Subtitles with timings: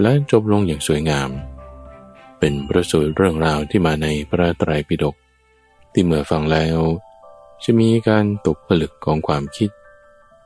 [0.00, 1.30] และจบลงอย่างสวยงาม
[2.38, 5.16] เป็นประสูตรเรื่องราวที่มาในพระไตรปิฎก
[5.92, 6.78] ที่เมื่อฟังแล้ว
[7.64, 9.70] จะมีการตกผลึกของความคิด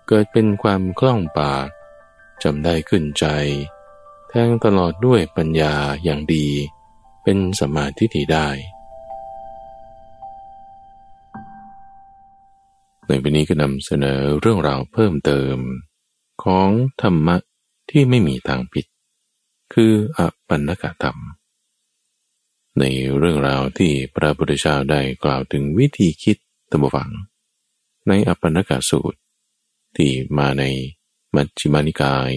[0.06, 1.66] เกิดเป็นความคล่องปาก
[2.42, 3.26] จำได้ขึ้นใจ
[4.28, 6.46] แทงตลอดด้วยปัญญาอย่างดี
[7.22, 8.48] เป็นสมาธิที่ได้
[13.06, 15.56] ในวันนี้ก็นำเสนอเรื่องราวเพิ่มเติม
[16.44, 16.68] ของ
[17.02, 17.36] ธรรมะ
[17.90, 18.86] ที่ไม่มีทางผิด
[19.72, 21.18] คืออปันนกธรรม
[22.78, 22.84] ใน
[23.18, 26.36] เรื่องราวที่พระพุทธเจ้าได้กล่าวถึงวิธีคิด
[26.70, 27.10] ตัมบฟัง
[28.08, 29.18] ในอปันนกสูตร
[29.96, 30.64] ที่มาใน
[31.34, 32.30] มัชฌิมานิกาย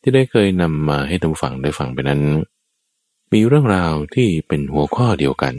[0.00, 2.22] ที่ได้เคยนำมาให้ตัมฟังได้ฟังไปนั้น
[3.32, 5.54] มีเรื่องราวที่เป็นหัวข้อเดียวกัน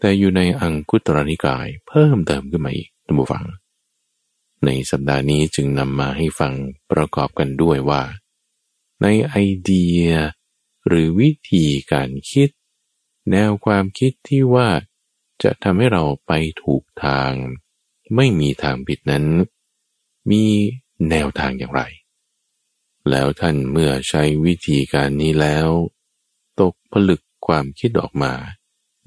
[0.00, 3.44] แต่อยู่ในอังคุตรนิกายเพิ่มเติมขึ้นมาอีกตัมฟัง
[4.64, 6.52] ในสัปดาห์นี้จึงนำมาให้ฟัง
[6.90, 8.02] ประกอบกันด้วยว่า
[9.04, 10.06] ในไอเดีย
[10.86, 12.48] หรือวิธีการคิด
[13.30, 14.68] แนวความคิดที่ว่า
[15.42, 17.32] จะทำให้เราไปถูกทาง
[18.16, 19.24] ไม่มีทางผิดนั้น
[20.30, 20.44] มี
[21.10, 21.82] แนวทางอย่างไร
[23.10, 25.68] แล้วท่านเมื่อใช้วิธีการนี้แล้ว
[26.60, 28.32] ตกผลึกความคิดออกมา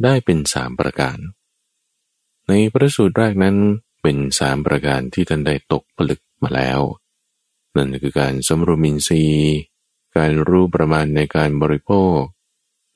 [0.03, 1.17] ได้เป็นสามประการ
[2.47, 3.57] ในพระสูตรแรกนั้น
[4.01, 6.79] เป็นสามประการที่ท่านได้ตกผลึกมาแล้ว
[7.75, 9.57] นั่นคือการสมรมินทรีย์
[10.17, 12.19] การรู้ประมาณในการบริโภค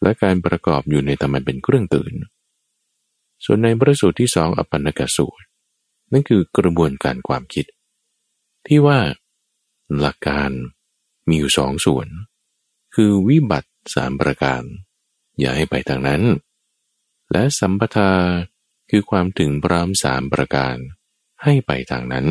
[0.02, 2.14] และการประกอบอยู่ในธรรมเป็นเครื่องตื่น
[3.46, 5.46] ส่วนในพระสูตรที่สองอปันนกสูตร
[6.12, 7.66] นั่นคือกระบวนการความคิด
[8.68, 9.00] ที่ว่า
[10.00, 10.52] หลักการ
[11.28, 12.08] มีอยู่สองส่วน
[12.96, 14.64] คือวิบัติสามประการ
[15.40, 16.22] อย่าให้ไปทางนั้น
[17.32, 18.12] และสัมปทา
[18.90, 20.76] คือความถึงพร้อมสามประการ
[21.44, 22.26] ให้ไปทางนั้น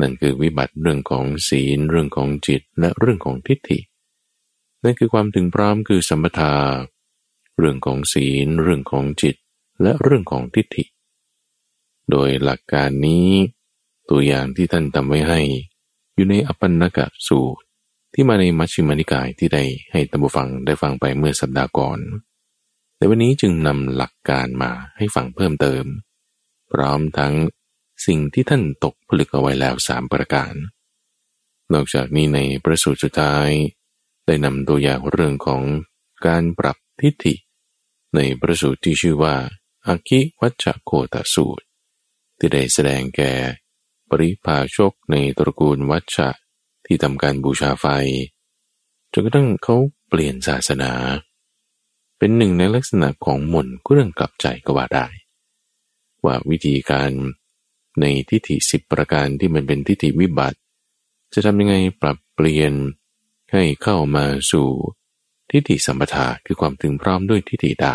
[0.00, 3.78] นั่นคือวิบัติเรื่องของศีล เรื่องของจิตและเรื่องของทิฏฐิ
[4.84, 6.54] นั่นคือความถึงพร้อมคือสัมปทา
[7.58, 9.36] เรื่องของศีล เรื่องของจิต
[9.82, 10.84] และเรื่องของทิฏฐิ
[12.10, 13.28] โดยหลักการนี้
[14.10, 15.40] ตัวอย่างที่ท่านทำไว้ให้
[16.14, 17.64] อยู่ในอปันนกะสูตร
[18.14, 21.98] ที่มาในมัชฌิมานิกายที่ได้ให้ตัมบูฟังได้ฟังไปเมื่อสัปดาห์ก่อน
[22.96, 25.84] แต่วันนี้จึงนำหลักการมาให้ฟังเพิ่มเติม
[26.72, 27.34] พร้อมทั้ง
[28.04, 30.54] สิ่งที่ท่านตกผลึกเอาไว้แล้วสามประการ
[31.72, 33.48] นอกจากนี้ในประสูตรสุดท้าย
[34.26, 35.62] ได้นำตัวอย่างเรื่องของ
[36.26, 37.34] การปรับทิฏฐิ
[38.14, 39.36] ในประสูตรที่ชื่อว่า
[39.86, 41.64] อาคิวัชโคตสูตร
[42.38, 43.32] ที่ได้แสดงแก่
[44.08, 46.28] ปริพาชกในตระกูลวัชชะ
[46.86, 47.86] ที่ทำการบูชาไฟ
[49.12, 49.76] จนกระทั่งเขา
[50.08, 50.92] เปลี่ยนศาสนา
[52.18, 55.06] เป็นหนึ่งในลักษณะของหม่นเรื่องกลับใจก็ว่าได้
[56.24, 57.10] ว่าวิธีการ
[58.00, 60.58] ในทิฏฐิสิบประการที่มันเป็นทิฏฐิวิบัติ
[61.34, 62.72] จะทำยังไงปรับเปลี่ยน
[63.52, 64.68] ให้เข้ามาสู่
[65.50, 67.94] ทิฏฐิสัมปทาคือความถึงพร้อมด้วยทิฏฐิได้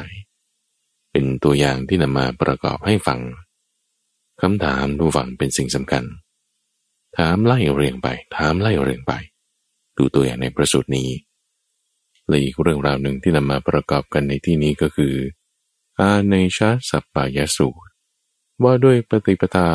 [1.11, 3.19] เป็นตัวอย่างที่นำมาประกอบให้ฟัง
[4.41, 6.03] คำถามดูฟังเป็นสิ่งสำคัญ
[7.17, 9.13] ถามไล่เรียงไป ถามไล่เรียงไป
[9.97, 11.09] ดูตัวอย่างในประสูตรนี้
[12.27, 15.15] และอีกเรื่องราวหนึ่งที่นำมาประกอบกันในที่นี้ก็คือ
[15.99, 17.90] อาเนชาสัปปายสูตร
[18.63, 19.69] ว่าด้วยปฏิปทา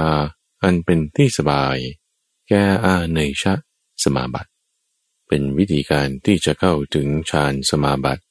[0.63, 1.77] อันเป็นที่สบาย
[2.49, 3.55] แก่อาเนชะ
[4.05, 4.51] สมาบัติ
[5.29, 8.23] เป็นวิธีการที่จะเข้าถึงฌานสมาบัติ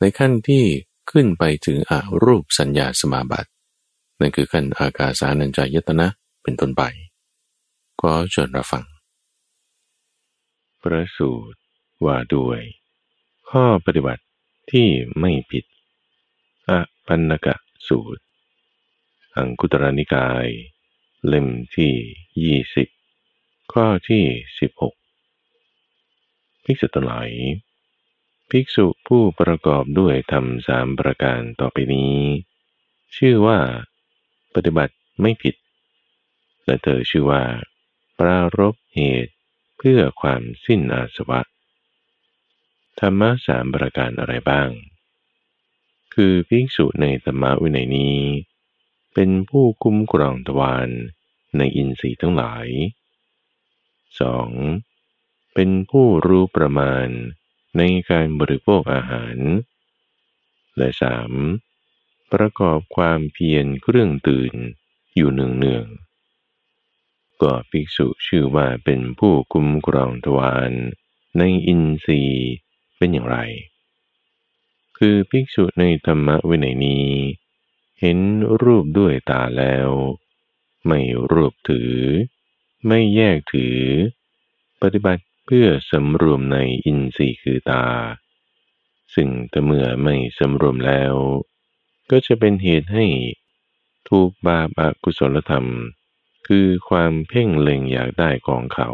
[0.00, 0.64] ในขั้นที่
[1.10, 3.50] ขึ้นไปถึงอารูปสัญญาสมาบัติ
[4.20, 6.06] นั่นคือขั้นอากาสานัญจายตนะ
[6.42, 6.82] เป็นต้นไป
[8.00, 8.84] ก็เชิญรับฟัง
[10.82, 11.58] ประสูตร
[12.04, 12.60] ว่าด้วย
[13.50, 14.22] ข้อปฏิบัติ
[14.70, 14.88] ที่
[15.20, 15.64] ไม่ผิด
[16.68, 16.70] อ
[17.06, 17.54] ปันนกะ
[17.88, 18.21] สูตร
[19.36, 20.46] อังคุตรนิกาย
[21.26, 21.46] เล่ม
[21.76, 21.92] ที่
[22.44, 22.88] ยี่สิบ
[23.72, 24.24] ข้อที่
[24.58, 24.94] สิบหก
[26.64, 27.30] ภิกษุทั้งหลาย
[28.50, 32.16] ภิกษุผู้ประกอบด้วยธรรมสามประการต่อไปนี้
[33.16, 33.58] ชื่อว่า
[34.54, 35.54] ปฏิบัติไม่ผิด
[36.66, 37.42] และเธอชื่อว่า
[38.18, 39.32] ปรารบเหตุ
[39.78, 41.40] เพื่อความสิ้นอาสวะ
[42.98, 44.68] ธรรมะสามประการอะไรบ้าง
[46.14, 48.18] คือภิกษุในธรรมวินัยนี้
[49.14, 50.88] เป็นผู้คุ้มครองทวาร
[51.56, 52.66] ในอินทรีย์ทั้งหลาย
[54.30, 55.54] 2.
[55.54, 57.08] เป็นผู้รู้ประมาณ
[57.76, 59.36] ในการบริโภคอาหาร
[60.76, 61.32] และสาม
[62.32, 64.54] ประกอบความเพียรเครื่องตื่น
[65.16, 65.86] อยู่เนืองเนือง
[67.42, 70.72] ก็ภิกษุชื่อว่าเป็นผู้คุ้มครองทวาร
[71.38, 72.50] ในอินทรีย์
[72.98, 73.38] เป็นอย่างไร
[74.98, 77.06] คือภิกษุในธรรมะวินัยนี้
[78.04, 78.20] เห็น
[78.62, 79.88] รูปด้วยตาแล้ว
[80.86, 81.00] ไม่
[81.32, 81.94] รูปถือ
[82.86, 83.78] ไม่แยกถือ
[84.82, 87.84] ปฏิบัติเพื่อสำรวมในอินทรีย์คือตา
[89.14, 91.14] ซึ่งถ้าเมื่อไม่สำรวมแล้ว
[92.10, 93.06] ก็จะเป็นเหตุให้
[94.08, 95.68] ถูกบาปอกุศลธรรม
[96.46, 98.90] คือความเพ่งเล็งอยากได้ของเขา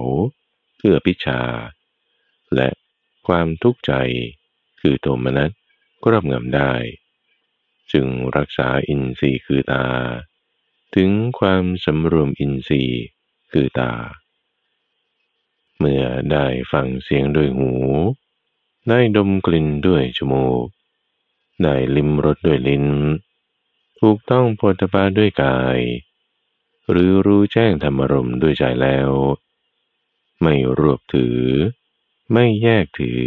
[0.77, 1.43] เพื่อพิชา
[2.55, 2.69] และ
[3.27, 3.93] ความทุกข์ใจ
[4.81, 5.51] คือโทมนัส
[6.03, 6.73] ก็รับงำได้
[7.93, 8.07] จึง
[8.37, 9.85] รักษาอินทรีย์คือตา
[10.95, 13.03] ถึงความสำรวมอินทรีย์
[13.53, 13.93] คือตา
[15.79, 17.73] เมื่อได้ฟังเสียงด้วยหู
[18.89, 20.67] ได้ดมกลิ่นด้วยจมูก
[21.63, 22.87] ได้ลิ้มรสด้วยลิ้น
[24.01, 25.79] ถูกต้องโพธปาด้วยกาย
[26.91, 29.11] หรือรู้แจ้งธรรมรมด้วยใจแล้ว
[30.43, 31.39] ไม่รวบถือ
[32.33, 33.25] ไม่แยกถือ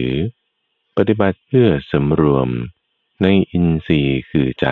[0.98, 2.50] ปฏิบัติเพื่อสำรวม
[3.22, 4.68] ในอินทรีย์คือใจ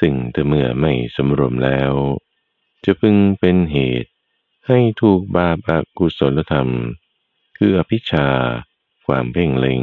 [0.00, 1.92] สิ่งถ้าเมื่อไม่สำรวมแล้ว
[2.84, 4.10] จะพึงเป็นเหตุ
[4.66, 6.70] ให้ถูกบาปอากุศลธรรม
[7.56, 8.28] คืออภิชา
[9.06, 9.82] ความเพ่งเล็ง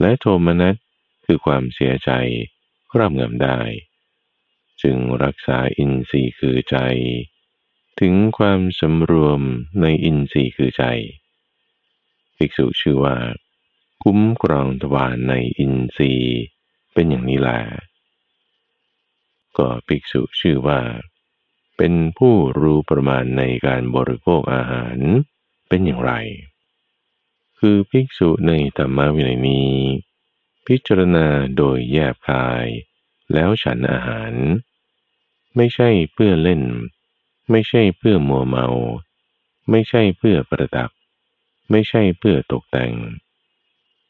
[0.00, 0.76] และโทมนัส
[1.24, 2.10] คือความเสียใจ
[2.92, 3.60] ครอบงำได้
[4.82, 6.76] จึงรักษาอินทรีย์คือใจ
[8.00, 9.40] ถึงความสำรวม
[9.80, 10.84] ในอินทรีย์คือใจ
[12.36, 13.16] ภิกษุชื่อว่า
[14.02, 16.40] คุ้มครองทวารในอินทรีย์
[16.92, 17.60] เป็นอย่างนี้แหละ
[19.56, 20.80] ก็ภิกษุชื่อว่า
[21.76, 24.98] เป็นผู้รู้ประมาณในการบริโภคอาหาร
[25.68, 26.12] เป็นอย่างไร
[27.58, 29.72] คือภิกษุในธรรมวินัยนี้
[30.66, 31.26] พิจารณา
[31.56, 32.66] โดยแยบคาย
[33.32, 34.32] แล้วฉันอาหาร
[35.56, 36.62] ไม่ใช่เพื่อเล่น
[37.50, 38.66] ไม่ใช่เพื่อมัวเมา
[39.70, 40.90] ไม่ใช่เพื่อประดับ
[41.70, 42.92] ไม่ใช่เพื่อตกแต่ง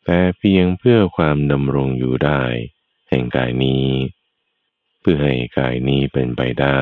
[0.05, 2.43] แต่เพียงเพื่อความดำรงอยู่ได้
[3.09, 3.87] แห่งกายนี้
[5.01, 6.81] เพื่อให้กายนี้เป็นไปได้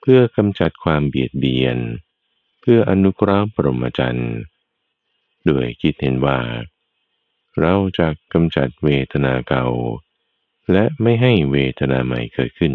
[0.00, 1.76] เพื่อกำจัดความเบียดเบียน
[2.60, 4.34] เพื่ออนุกราบรมจันทร์
[5.48, 6.40] ด้วยคิดเห็นว่า
[7.60, 9.66] เราจะกำจัดเวทนาเก่า
[10.72, 12.74] และไม่ให้เวทนาใหม่เกิดขึ้น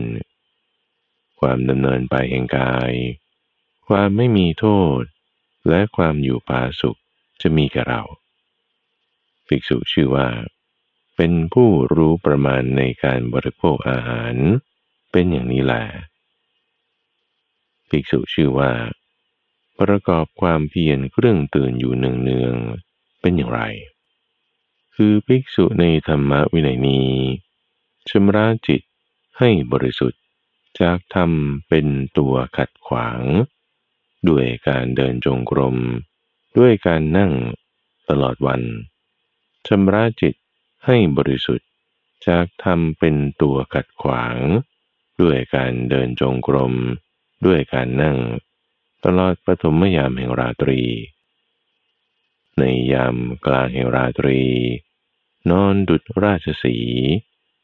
[1.40, 2.92] ความดำเนินไปแห่งกาย
[3.88, 4.66] ความไม่มีโท
[5.00, 5.02] ษ
[5.70, 7.00] และความอยู่ผาสุข
[7.42, 8.04] จะมีกับเรา
[9.52, 10.28] ภิกษุชื่อว่า
[11.16, 14.36] เป็นผู้รู้ประมาณในการบริโภคอาหาร
[15.12, 15.84] เป็นอย่างนี้แหละ
[17.90, 18.72] ภิกษุชื่อว่า
[19.80, 23.62] ประกอบความเพียรเครื่องตื่นอยู่เนืองๆเป็นอย่างไร
[24.96, 27.10] คือภิกษุในธรรมวินัยนี้
[28.10, 28.82] ชำระจิต
[29.40, 30.22] ให้บริสุทธิ์
[30.80, 31.88] จากทำเป็น
[32.18, 33.22] ตัวขัดขวาง
[34.30, 35.78] ด้วยการเดินจงกรม
[36.58, 37.32] ด้วยการนั่ง
[38.10, 38.62] ตลอดวัน
[39.74, 40.36] ชำระจิต
[40.86, 41.70] ให้บริสุทธิ์
[42.28, 44.36] จากทำเป็นตัวขัดขวาง
[45.22, 46.74] ด้วยการเดินจงกรม
[47.46, 48.18] ด้วยการนั่ง
[49.06, 50.82] ตลอดปฐมยามแห่งราตรี
[52.58, 52.64] ใน
[52.94, 53.16] ยาม
[53.46, 54.42] กลางแห่งราตรี
[55.50, 56.78] นอนดุดราชสี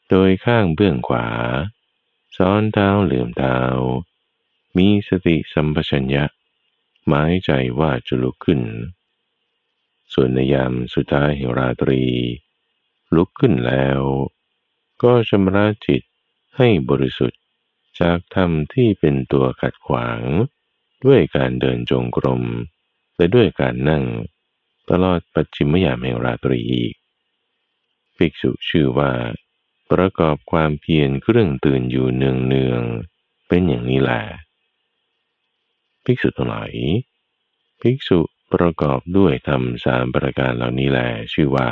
[0.09, 1.27] โดยข้างเบื้องขวา
[2.37, 3.57] ซ้อนเท้าเหลื่อมเท้า
[4.77, 6.25] มีสติสัมปชัญญะ
[7.07, 8.61] หมายใจว่าจะลุกขึ้น
[10.13, 12.03] ส่วนในยามสุดท้ายแห่งราตรี
[13.15, 14.01] ลุกขึ้นแล้ว
[15.03, 16.01] ก็ชำระจิต
[16.57, 17.41] ให้บริสุทธิ์
[17.99, 20.21] จากธรรมที่เป็นตัวขัดขวาง
[21.05, 22.43] ด้วยการเดินจงกรม
[23.17, 24.03] และด้วยการนั่ง
[24.89, 26.93] ตลอดปัจฉิมยามแห่งราตรีอีก
[28.17, 29.11] ภิกษุชื่อว่า
[29.91, 32.81] ประกอบความเพียรเครื่องตื่นอยู่เนืองเนือง
[33.47, 34.21] เป็นอย่างนี้แหละ
[36.03, 36.71] ภิกษุทั้งหลาย
[37.81, 38.19] ภิกษุ
[38.53, 41.69] ประกอบด้วยธรรมสามประการเหล่านี้แหละชื่อว่า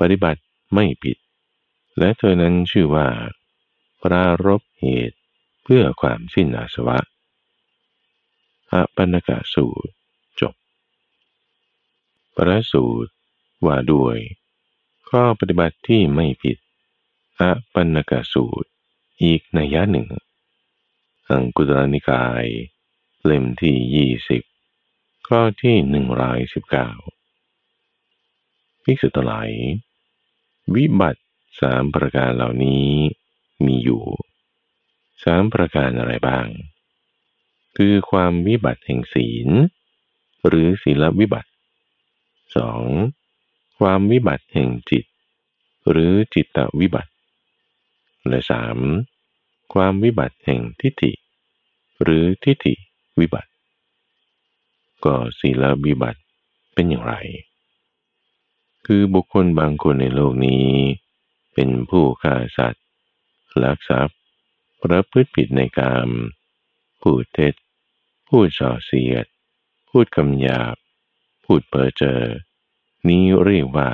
[0.00, 0.42] ปฏิบัติ
[0.74, 1.16] ไม่ผิด
[1.98, 3.08] และเธอนั้นชื่อว่า
[4.02, 5.18] ปรารบเหตุ
[5.64, 6.98] เพื่อความสิ้นอาสวะ
[8.72, 9.92] อปันกะสูตร
[10.40, 10.54] จบ
[12.36, 13.12] ประสูตร
[13.66, 14.18] ว่าด้วย
[15.08, 16.58] ข้อปฏิบัติที่ไม่ผิด
[17.40, 17.42] อ
[17.74, 18.68] ปันกสูตร
[19.22, 20.08] อีกนัยยะหนึ่ง
[21.28, 22.46] อังกุตรนิกาย
[23.24, 24.42] เล่มที่ยี่สิบ
[25.32, 26.90] ข้อที่หนึ่งร้อยสิบเก้า
[28.84, 29.50] ภิกษุตหลาย
[30.74, 31.22] วิบัติ
[31.60, 32.88] สามประการเหล่านี้
[33.64, 34.04] มีอยู่
[35.24, 36.46] สามประการอะไรบ้าง
[37.76, 39.48] คือความวิบัติแห่งศีล
[40.46, 41.50] หรือศีลวิบัติ
[42.56, 42.84] สอง
[43.78, 45.04] ความวิบัติแห่งจิต
[45.90, 47.12] หรือจิตตวิบัติ
[48.28, 48.78] และสาม
[49.72, 51.12] ความวิบัติแห่งทิฏฐิ
[52.02, 52.74] หรือทิฏฐิ
[53.20, 53.47] วิบัติ
[55.04, 56.20] ก็ศีลวิบัติ
[56.74, 57.14] เป็นอย่างไร
[58.86, 60.66] คือบุคคลบางคนในโลกนี้
[61.54, 62.84] เป็นผู้ฆ่าสัตว์
[63.62, 64.18] ลักทรัพย์
[64.82, 66.08] ประพฤติผิดในกาม
[67.02, 67.54] พูดเท็จ
[68.28, 69.26] พูดส่อเสียด
[69.90, 70.76] พูดคำหยาบ
[71.44, 72.20] พูดเพ้อเจอ
[73.08, 73.88] นี้เรียกว่า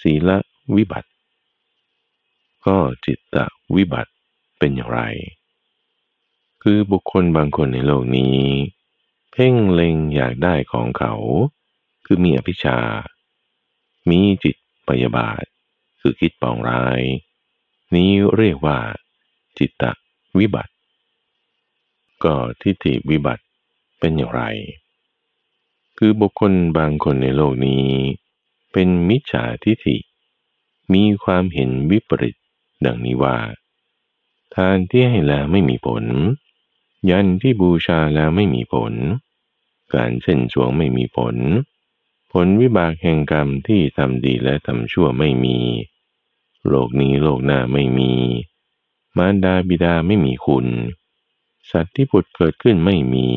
[0.00, 0.30] ศีล
[0.76, 1.10] วิบัติ
[2.66, 3.36] ก็จิตต
[3.76, 4.12] วิบัติ
[4.58, 5.00] เป็นอย่างไร
[6.62, 8.38] คือบุคคลบางคนในโลกนี้
[9.32, 11.14] เพ่งเล็งอยากได้ของเขา
[12.04, 12.78] คือมีอภิชา
[14.10, 14.56] มีจิต
[14.88, 15.44] ปยาบาท
[16.00, 17.00] คือคิดปองร้าย
[17.94, 18.78] นี้เรียกว่า
[19.58, 19.84] จิตต
[20.38, 20.74] วิบัติ
[22.24, 23.44] ก็ทิฏฐิวิบัติ
[23.98, 24.42] เป็นอย่างไร
[25.98, 27.86] คือบุคคลบางคนในโลกนี้
[28.72, 29.96] เป็นมิจฉาทิฏฐิ
[30.92, 32.36] มีความเห็นวิปริต
[32.84, 33.38] ดังนี้ว่า
[34.54, 36.04] ทานที่ให้แล้วไม่มีผล
[37.08, 38.94] ยันที่บูชาแล้วไม่มีผล
[39.94, 41.36] การเส้นสวงไม่มีผล
[42.32, 45.58] ผลวิบากแห่งกรรมที่ทำดีและทำชั่วไม่มี
[46.68, 48.12] โลกนี้โลกหน้าไม่มี
[49.16, 50.66] มารดาบิดาไม่มีคุณ
[51.70, 53.28] สัตว์ที่ผุดเกิดขึ้นไม่มี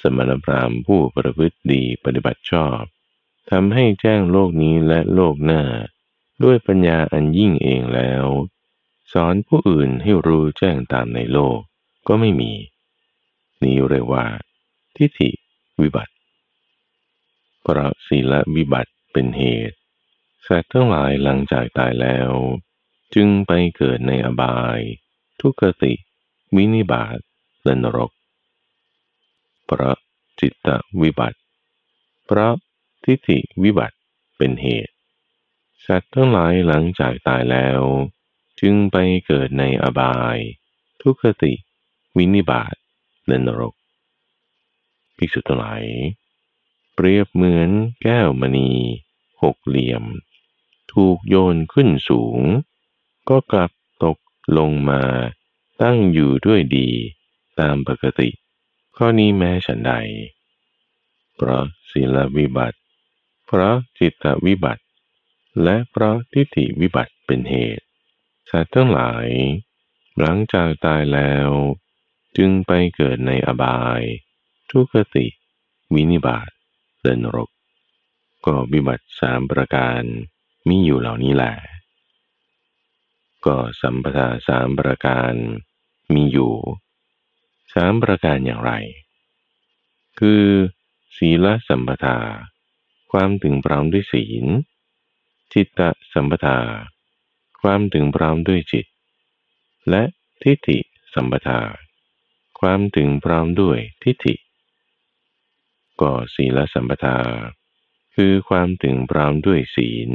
[0.00, 2.80] สมณพราหมณ์ผู้ประพฤติดีปฏิบัติชอบ
[3.50, 5.62] ทำให้แจ้งโลกนี้และโลกหน้า
[6.42, 8.24] ด้วยปัญญาอันยิ่งเองแล้ว
[9.12, 11.60] สอนผู้อื่นให้รู้แจ้งตามในโลก
[12.08, 12.52] ก็ไม่มี
[13.62, 14.24] นี้เรียกว่า
[14.96, 15.30] ทิฏฐิ
[15.80, 16.14] วิบัติ
[17.62, 19.76] เพราะศีลวิบัติเป็นเหตุ
[20.46, 22.30] สัตว์ทั้งหลายหลังจากตายแล้ว
[23.14, 24.80] จึงไปเกิดในอบาย
[25.40, 25.92] ทุกขติ
[26.56, 27.18] วินิบาต
[27.64, 28.10] และนรก
[29.66, 29.96] เพราะ
[30.40, 30.68] จิตต
[31.02, 31.38] วิบัติ
[32.26, 32.54] เพราะ
[33.04, 33.96] ทิฏฐิวิบัติ
[34.36, 34.94] เป็นเหตุ
[35.86, 37.80] สัตว์ทั้งหลายหลังจากตายแล้ว
[38.60, 40.36] จึงไปเกิดในอบาย
[41.02, 41.52] ทุกขติ
[42.16, 42.74] วินิบาต
[43.26, 43.74] แลนรก
[45.16, 45.84] ภิกษุทั้งหลาย
[46.94, 47.70] เปรียบเหมือน
[48.02, 48.70] แก้วมณี
[49.42, 50.04] หกเหลี่ยม
[50.92, 52.40] ถูกโยนขึ้นสูง
[53.28, 53.70] ก็กลับ
[54.04, 54.18] ตก
[54.58, 55.02] ลงมา
[55.82, 56.88] ตั้งอยู่ด้วยดี
[57.60, 58.28] ตามปกติ
[58.96, 59.92] ข้อนี้แม้ฉันใด
[61.36, 62.78] เพราะศีลวิบัติ
[63.46, 64.82] เพราะจิตวิบัติ
[65.62, 67.84] และเพราะทิฏฐิวิบัติเป็นเหตุ
[68.50, 69.26] สัตว์ทั้งหลาย
[70.18, 71.50] หลังจากตายแล้ว
[72.36, 74.02] จึงไปเกิดในอบาย
[74.70, 75.26] ทุกติ
[75.94, 76.50] วินิบาต
[77.02, 77.50] เดินรก
[78.46, 80.02] ก็วิบัติสามประการ
[80.68, 81.54] มีอยู่เหล่านี้แหละ
[83.46, 85.32] ก็สัมปทาสามประการ
[86.14, 86.54] มีอยู่
[87.74, 88.72] สามประการอย่างไร
[90.18, 90.44] คือ
[91.16, 92.18] ศีลสัมปทา
[93.12, 94.46] ความถึงพร้อมด้วยศีล
[95.52, 95.80] จิตต
[96.12, 96.58] สัมปทา
[97.62, 98.86] ความถึงพร้อมด้วยจิต
[99.90, 100.02] และ
[100.42, 100.78] ทิฏฐิ
[101.14, 101.60] สัมปทา
[102.60, 104.34] ความถึงพร้อมด้วยทิฏฐิ
[106.00, 107.18] ก็ศีลสัมปทา
[108.14, 110.10] คือความถึงพร้อมด้วยศีล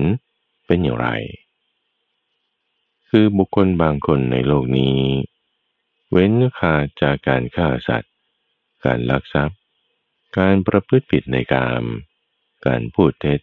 [0.66, 1.08] เป็นอย่างไร
[3.10, 5.00] คือบุคคลบางคนในโลกนี้
[6.12, 8.14] เว้นขาดจากการฆ่าสัตว์
[8.86, 9.60] การลักทรัพย์
[10.38, 11.84] การประพฤติผิดในกาม
[12.68, 13.40] การพูดเท็จ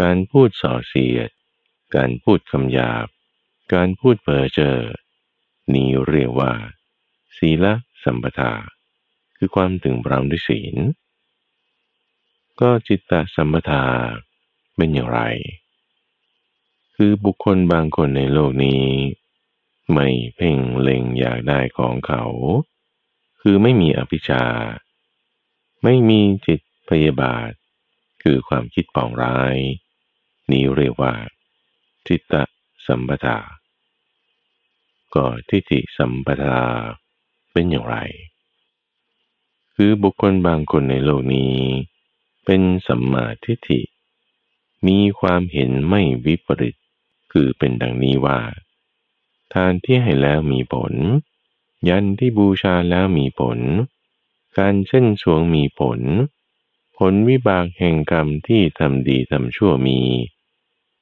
[0.00, 1.30] การพูดส่อเสียด
[1.96, 3.06] การพูดคำหยาบ
[3.74, 4.76] การพูดเพ้อเจ้อ
[5.74, 6.52] นี้เรียกว่า
[7.38, 7.66] ศีล
[8.04, 8.52] สัมปทา
[9.36, 10.76] คือความถึงพร้อมด้วยศีล
[12.60, 13.84] ก็จิตตสัมปทา
[14.76, 15.20] เป็นอย่างไร
[16.96, 18.84] คือบุคคลบางคนในโลกนี้
[19.92, 22.24] ไม่เพ่งเล็งอยากได้ของเขา
[23.40, 24.44] คือไม่มีอภิชา
[25.82, 27.50] ไม่มีจิตพยาบาท
[28.22, 29.56] คือความคิดปองร้าย
[30.50, 31.14] นี้เรียกว่า
[32.06, 32.34] ทิฏฐ
[32.86, 33.38] สัมปทา
[35.14, 36.60] ก็ทิฏฐิสัมปทา
[37.52, 37.96] เป็นอย่างไร
[39.74, 41.56] คือบุคคลบางคนในโลกนี้
[42.44, 43.80] เป็นสัมมาทิฏฐิ
[44.86, 46.76] มีความเห็นไม่วิปริต
[47.32, 48.40] คือเป็นดังนี้ว่า
[49.52, 50.94] ทานที่ให้แล้วมีผล
[51.88, 53.58] ยันที่บูชาแล้วมีผล
[54.58, 56.00] การเช่นสวงมีผล
[56.96, 60.00] ผลวิบากแห่งกรรมที่ทำดีทำชั่วมี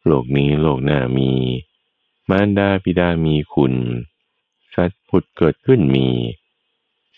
[0.07, 1.33] โลกนี้โลกหน้ามี
[2.28, 3.75] มารดาบิดามีคุณ
[4.75, 6.09] สัตว์ผุดเกิดขึ้นมี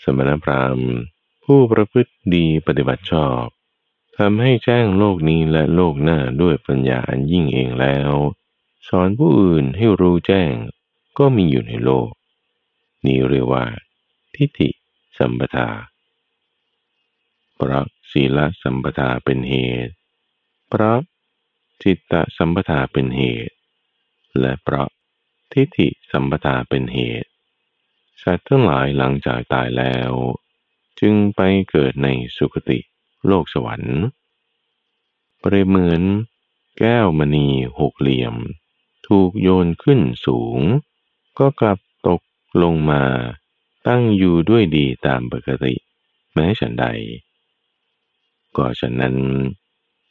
[0.03, 1.01] สมณพราหมณ์
[1.45, 3.45] ผู้ประพฤติดีปฏิบัติชอบ
[4.19, 8.13] ทำให้แจ้งโลกนี้และโลกหน้าด้วยปัญญาอันยิ่งเองแล้ว
[8.89, 10.53] สอนผู้อื่นให้รู้แจ้ง
[11.19, 12.09] ก็มีอยู่ในโลก
[13.07, 13.65] นี้เรียกว่า
[14.35, 14.71] ทิฏฐิ
[15.19, 15.69] สัมปทา
[17.57, 19.55] เพราะศีลสัมปทาเป็นเห
[19.87, 19.95] ตุ
[20.69, 20.99] เพราะ
[21.83, 23.55] จิตตสัมปทาเป็นเหตุ
[24.41, 24.89] และเพราะ
[25.53, 27.29] ทิฏฐิสัมปทาเป็นเหตุ
[28.23, 30.13] สัตว์ทั้งหลายหลังจากตายแล้ว
[31.01, 32.79] จึงไปเกิดในสุคติ
[33.27, 34.01] โลกสวรรค์
[35.41, 36.03] เปรียบเหมือน
[36.79, 37.49] แก้วมณี
[37.81, 38.35] หกเหลี่ยม
[39.09, 40.61] ถูกโยนขึ้นสูง
[41.39, 42.21] ก็กลับตก
[42.63, 43.03] ลงมา
[43.87, 45.75] ตั้งอยู่ด้วยดีตามปกติ
[46.35, 46.87] แม้ฉันใด
[48.57, 49.17] ก็ฉะนั้น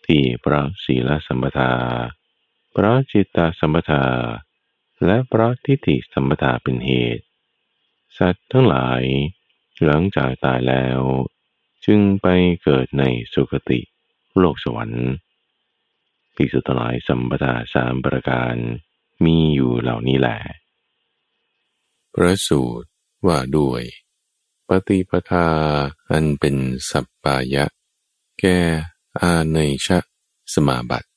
[0.06, 1.74] ที่พระศีลสัมปทา
[2.76, 4.04] พระจิตตสัมปทา
[5.06, 7.26] และพระทิฏฐิสัมปทาเป็นเหตุ
[8.18, 9.02] สัตว์ทั้งหลาย
[9.86, 11.00] หลังจากตายแล้ว
[11.86, 12.28] จึงไป
[12.64, 13.04] เกิดใน
[13.34, 13.80] สุคติ
[14.38, 15.10] โลกสวรรค์
[16.36, 18.56] ภิกษุทั้งหลายสัมปทาสามประการ
[19.24, 20.38] มีอยู่เหล่านี้แหละ
[22.14, 22.88] พระสูตร
[23.26, 23.84] ว่าด้วย
[24.68, 25.48] ปฏิปทา
[26.12, 26.56] อันเป็น
[26.90, 27.66] สัปปายะ
[28.40, 28.58] แก่
[29.22, 30.00] อาเนชะ
[30.54, 31.10] สมาบัติ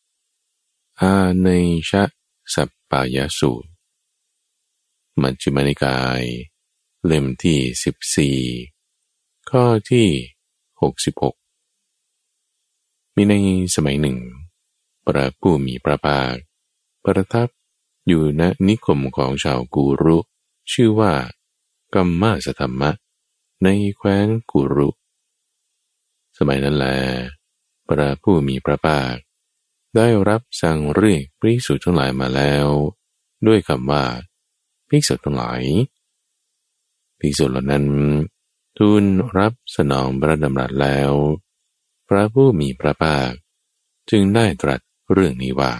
[1.01, 1.49] อาเน
[1.91, 2.05] ชะ
[2.55, 3.69] สัปปายะสูตร
[5.21, 6.23] มัจจุมานิกาย
[7.07, 8.39] เล่มที่สิบสี่
[9.51, 10.09] ข้อที่
[10.83, 11.35] หกสิบหก
[13.15, 13.35] มีใน
[13.75, 14.19] สมัยหนึ่ง
[15.07, 16.35] พระผู้มีพระภาค
[17.05, 17.49] ประทับ
[18.07, 20.19] อยู่ณนิคมของชาวกูรุ
[20.73, 21.13] ชื่อว่า
[21.95, 22.91] กัมมาสธรรมะ
[23.63, 24.91] ในแคว้นกุรุ
[26.39, 26.87] สมัยนั้นแล
[27.89, 29.15] พระผู้มีพระภาค
[29.97, 32.67] ได้รับสั่งเรียกภิกษุทั้งหลายมาแล้ว
[33.47, 34.05] ด้วยคำว่า
[34.89, 35.63] ภิกษุทั้งหลาย
[37.25, 37.87] ภิกษุเหล่านั้น
[38.79, 39.05] ทูล
[39.39, 41.13] รับสนองพระดำรัสแล้ว
[42.09, 43.31] พระผู้มีพระภาค
[44.11, 44.81] จึงได้ตรัส
[45.13, 45.75] เรื่องนี้ว่า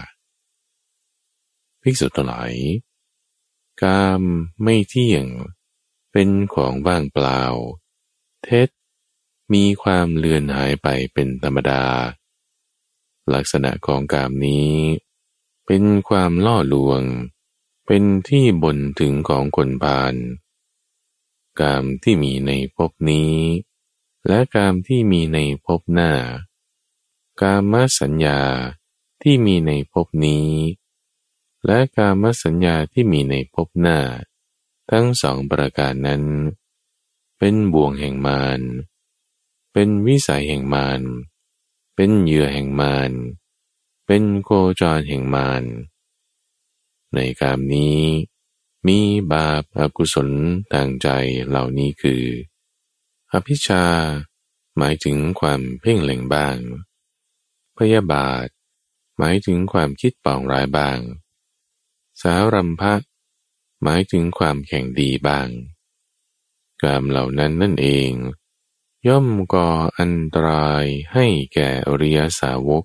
[1.81, 2.53] ภิกษุทั้งหลาย
[3.81, 4.21] กาม
[4.63, 5.25] ไม่เที่ยง
[6.11, 7.41] เป็นของว่างเปล่า
[8.43, 8.69] เท็จ
[9.53, 11.83] มีความเลือนหายไปเป็นธรรมดา
[13.33, 14.73] ลักษณะของกามนี้
[15.65, 17.01] เป็นความล่อลวง
[17.85, 20.15] เป็นที่บนถึงของคนพาล
[21.61, 23.35] กามที่มีในภพนี้
[24.27, 26.11] และกามที่มีในภพหน้า
[27.41, 28.39] กามสัญญา
[29.21, 30.49] ที่มีในภพนี้
[31.65, 33.99] และกามสัญญาที่มีในภพหน้า
[34.91, 36.23] ทั้งสองประการนั้น
[37.37, 38.61] เป็นบ่วงแห่งมาร
[39.73, 41.01] เป็นวิสัยแห่งมาร
[41.95, 43.11] เป็นเหยื่อแห่งมาร
[44.05, 45.63] เป็นโกจรแห่งมาร
[47.13, 48.01] ในกามนี้
[48.87, 48.99] มี
[49.33, 50.29] บาปอากุศล
[50.73, 51.07] ทางใจ
[51.47, 52.23] เหล่านี้คือ
[53.31, 53.85] อภิชา
[54.77, 56.57] หมายถึงความเพ่งเล็งบ้าง
[57.77, 58.47] พยาบาท
[59.17, 60.99] หมายถึงความคิดปองร้ายบ้าง
[62.21, 62.95] สารัมภะ
[63.83, 65.49] หมายถึงความแข่งดีบ้าง
[66.81, 68.11] กามเหล่านั้นนั่นเอง
[69.07, 69.69] ย่อมก่อ
[69.99, 72.83] อันตรายให้แก่อริยสาวก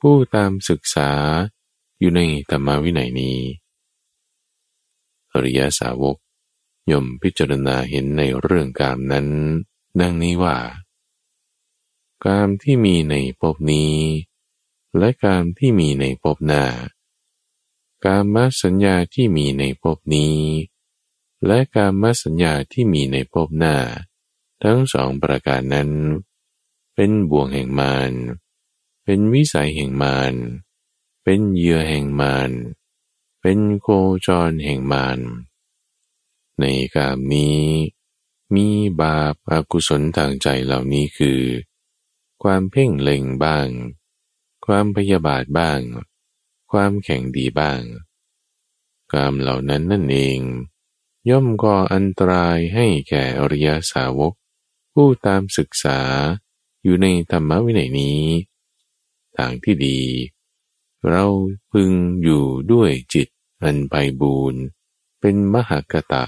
[0.00, 1.10] ผู้ตามศึกษา
[1.98, 2.20] อยู่ใน
[2.50, 3.38] ธรรมวินัยนี้
[5.36, 6.16] อริยสาวก
[6.90, 9.28] ย่อมพิจารณาเห็นในเรื่องกามนั้น
[10.00, 10.56] ดังนี้ว่า
[12.24, 13.96] กามที่มีในภพนี้
[14.98, 16.64] และกามที่มีในภพหน้า
[18.04, 20.38] กามสัญญาที่มีในภพนี้
[21.46, 23.76] และกามสัญญาที่มีในภพหน้า
[24.62, 25.90] ทั้งสองประการนั้น
[26.94, 28.12] เป็นบ่วงแห่งมาร
[29.04, 30.34] เป็นวิสัยแห่งมาร
[31.24, 32.50] เป็นเหยื่อแห่งมาร
[33.48, 33.88] เป็นโค
[34.26, 35.18] จรแห่งมาร
[36.60, 37.62] ในกามนี้
[38.54, 38.68] มี
[39.02, 41.42] บาปอากุศลทางใจเหล่านี้คือ
[42.42, 43.68] ความเพ่งเล็งบ้าง
[44.66, 45.80] ความพยาบาทบ้าง
[46.70, 47.82] ความแข็งดีบ้าง
[49.12, 50.40] กามเหล่านั้นนั่นเอง
[51.30, 54.32] ย่อมก่ออันตรายให้แก่อริยสาวก
[54.92, 56.00] ผู้ตามศึกษา
[56.82, 58.22] อยู่ในธรรมวินัยนี้
[59.36, 60.00] ทางที่ดี
[61.10, 61.24] เรา
[61.72, 63.28] พึงอยู่ด้วยจิต
[63.62, 64.62] อันไปบูรณ์
[65.20, 66.24] เป็นมหากตะ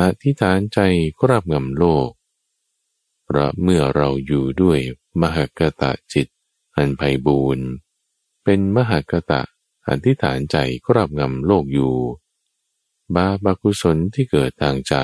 [0.00, 0.78] อธิษฐานใจ
[1.18, 2.10] คราบงำโลก
[3.24, 4.78] เพราะเมื่อเราอยู่ด้วย
[5.22, 6.28] มหากตะจิต
[6.76, 7.66] อันไพบูรณ์
[8.44, 9.42] เป็นมหากตะ
[9.88, 11.96] อธิษฐานใจครอบงำโลกอยู่
[13.14, 14.94] บาปกุศลที่เกิดทางใจ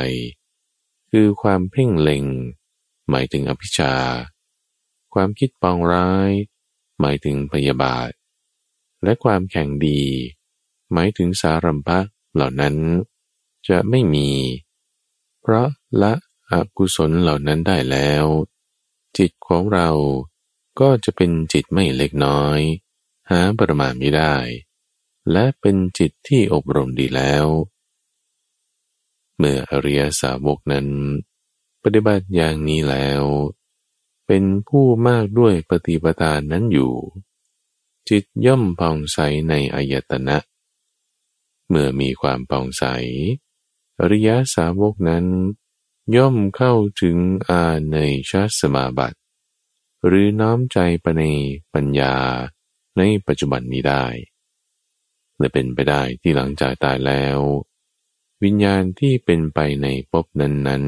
[1.11, 2.25] คือความเพ่งเล็ง
[3.11, 3.95] หมายถึงอภิชา
[5.15, 6.31] ความคิดปองร้าย
[7.01, 8.11] หมายถึงพยาบาท
[9.05, 10.03] และความแข่งดี
[10.93, 11.99] หมายถึงสารัมภะ
[12.35, 12.77] เหล่านั้น
[13.69, 14.31] จะไม่มี
[15.41, 15.69] เพราะ
[16.03, 16.13] ละ
[16.51, 18.25] อกุศลเหล่านั้นได้แล้ว
[19.17, 19.91] จิตของเรา
[20.81, 22.61] ก็จะเป็นจิตไม่เล็กน้อย
[23.31, 24.37] หาประมาณไม่ได้
[25.33, 27.47] และเป็นจิตที่อบรมดีแล้ว
[29.37, 30.89] เมื่ออริยสาวกนั้น
[31.83, 33.23] ปฏิบัติอย่างนี้แล้ว
[34.27, 36.93] เป็นผู้มากด้วยปฏิปทานนั้นอยู่
[38.09, 40.37] จิตย่อมผ่องใสในอายตนะ
[41.71, 42.85] เมื่อมีความผ่องใส
[44.01, 45.27] อริยสาวกนั้น
[46.17, 47.17] ย่อมเข้าถึง
[47.49, 47.99] อาใน
[48.31, 49.19] ชาสมาบัติ
[50.07, 51.25] หรือน้อมใจไปใน
[51.75, 52.17] ปัญญา
[52.99, 54.07] ในปัจจุบันนี้ได้
[55.39, 57.39] และเป็นไปได้ที่หลังจากตายแล้ว
[58.43, 60.85] วิญญาณที่เป็นไปในภพนั้น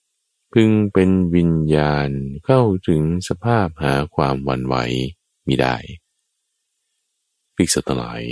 [0.00, 2.10] ๆ พึงเป็นวิญญาณ
[2.46, 4.76] เข้าถึงสภาพหาความวันไหว
[5.46, 5.76] มิได้
[7.56, 8.22] ภิกษุทั้งหลาย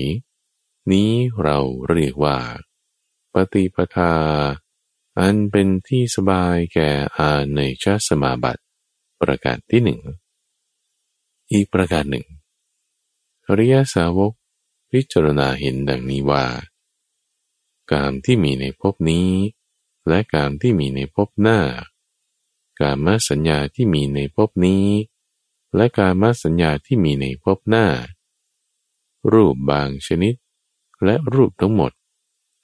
[0.93, 1.59] นี้เรา
[1.91, 2.39] เรียกว่า
[3.33, 4.15] ปฏิปทา
[5.19, 8.63] อันเป็นที่สบายแก่อาในชาสมาบัติ
[9.21, 10.01] ประการที่หนึ่ง
[11.53, 12.27] อีกประการหนึ่ง
[13.47, 14.33] อริยสาวก
[14.91, 16.45] พิจารณาเห็นดังนี้ว่า
[17.93, 19.31] การที่มีในภพนี้
[20.09, 21.61] และการที่มีในภพหน้า
[22.81, 24.87] การมาสัญญาที่มีในภพนี้
[25.77, 27.87] และการมาสัญญาที่มีในภพหน้า
[29.33, 30.35] รูปบางชนิด
[31.05, 31.93] และรูปทั้งหมด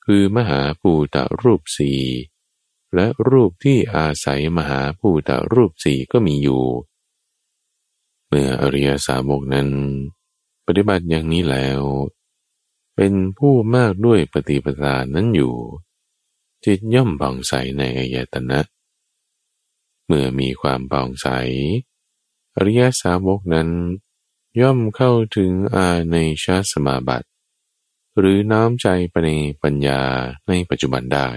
[0.04, 2.00] คือมหาภูตะรูปสี่
[2.94, 6.64] และรูปที่อาศัยมหาภูตะรูปสี่ก็มีอยู่
[8.26, 9.68] เมื่ออริยสาวกนั้น
[10.66, 11.80] ปฏิบัติอย่างนี้แล้ว
[12.96, 15.54] เป็นผู้มากด้วยปฏิปทานั้นอยู่
[16.64, 18.60] จิตย่อมผ่องใสในอายตนะ
[20.06, 21.26] เมื่อมีความผ่องใส
[22.56, 23.68] อริยสาวกนั้น
[24.60, 27.28] ย่อมเข้าถึงอาในชาสมาบัติ
[28.18, 29.30] หรือน้อมใจไปใน
[29.62, 30.02] ปัญญา
[30.48, 31.28] ในปัจจุบันได้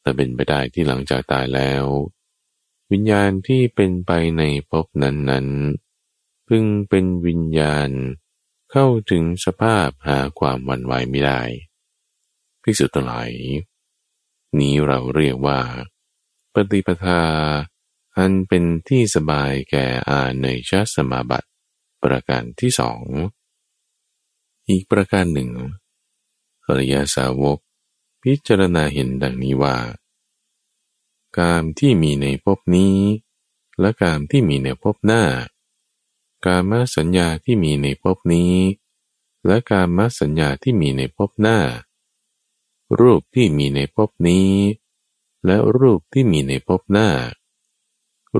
[0.00, 1.84] แต่เป็นไปได้ที่หลังจากตายแล้ว
[2.92, 7.90] วิญญาณที่เป็นไปในภพนั้นๆ พึงเป็นวิญญาณ
[8.72, 11.42] เข้าถึงสภาพหาความวันไหวไม่ได้
[12.62, 13.30] ภิกษุทั้งหลาย
[14.58, 15.60] นี้เราเรียกว่า
[16.54, 17.22] ปฏิปทา
[18.16, 21.48] อันเป็นที่สบายแก่อาเนชสมาบัติ
[22.02, 23.02] ประการที่สอง
[24.68, 25.50] อีกประการหนึ่ง
[26.66, 27.58] อริยาสาวก
[28.22, 29.76] พิจารณาเห็นดังนี้ว่า
[31.40, 32.96] การที่มีในภพนี้
[33.80, 35.22] และการที่มีในภพหน้า
[36.46, 38.54] การมสัญญาที่มีในภพนี้
[39.46, 41.58] และการมสัญญาที่มีในภพหน้า
[43.00, 44.52] รูปที่มีในภพนี้
[45.46, 47.08] และรูปที่มีในภพหน้า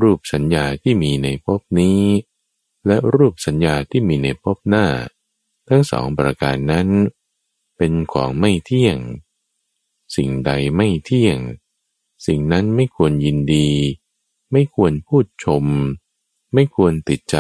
[0.01, 2.03] รูปสัญญาที่มีในภพนี้
[2.87, 4.87] และรูปสัญญาที่มีในภพหน้า
[5.69, 6.89] ทั้งสองประการนั้น
[7.77, 8.99] เป็นของไม่เที่ยง
[10.17, 11.39] สิ่งใดไม่เที่ยง
[12.27, 13.69] สิ่งนั้นไม่ควรยินดี
[14.53, 15.65] ไม่ควรพูดชม
[16.55, 17.37] ไม่ควรติดใจ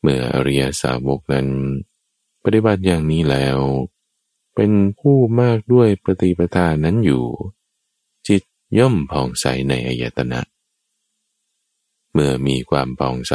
[0.00, 1.48] เมื่ออริยสาวกนั้น
[2.44, 3.58] ปฏิบัติอย่างนี้แล้ว
[4.54, 7.24] เป็นผู้มากด้วยปฏิปทานั้นอยู่
[8.28, 8.42] จิต
[8.78, 10.40] ย่อมผ่องใสในอายตนะ
[12.12, 13.34] เมื่อมีความผ่องใส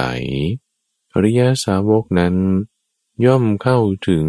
[1.14, 2.36] อริยสาวกนั้น
[3.26, 4.26] ย่อมเข้าถึง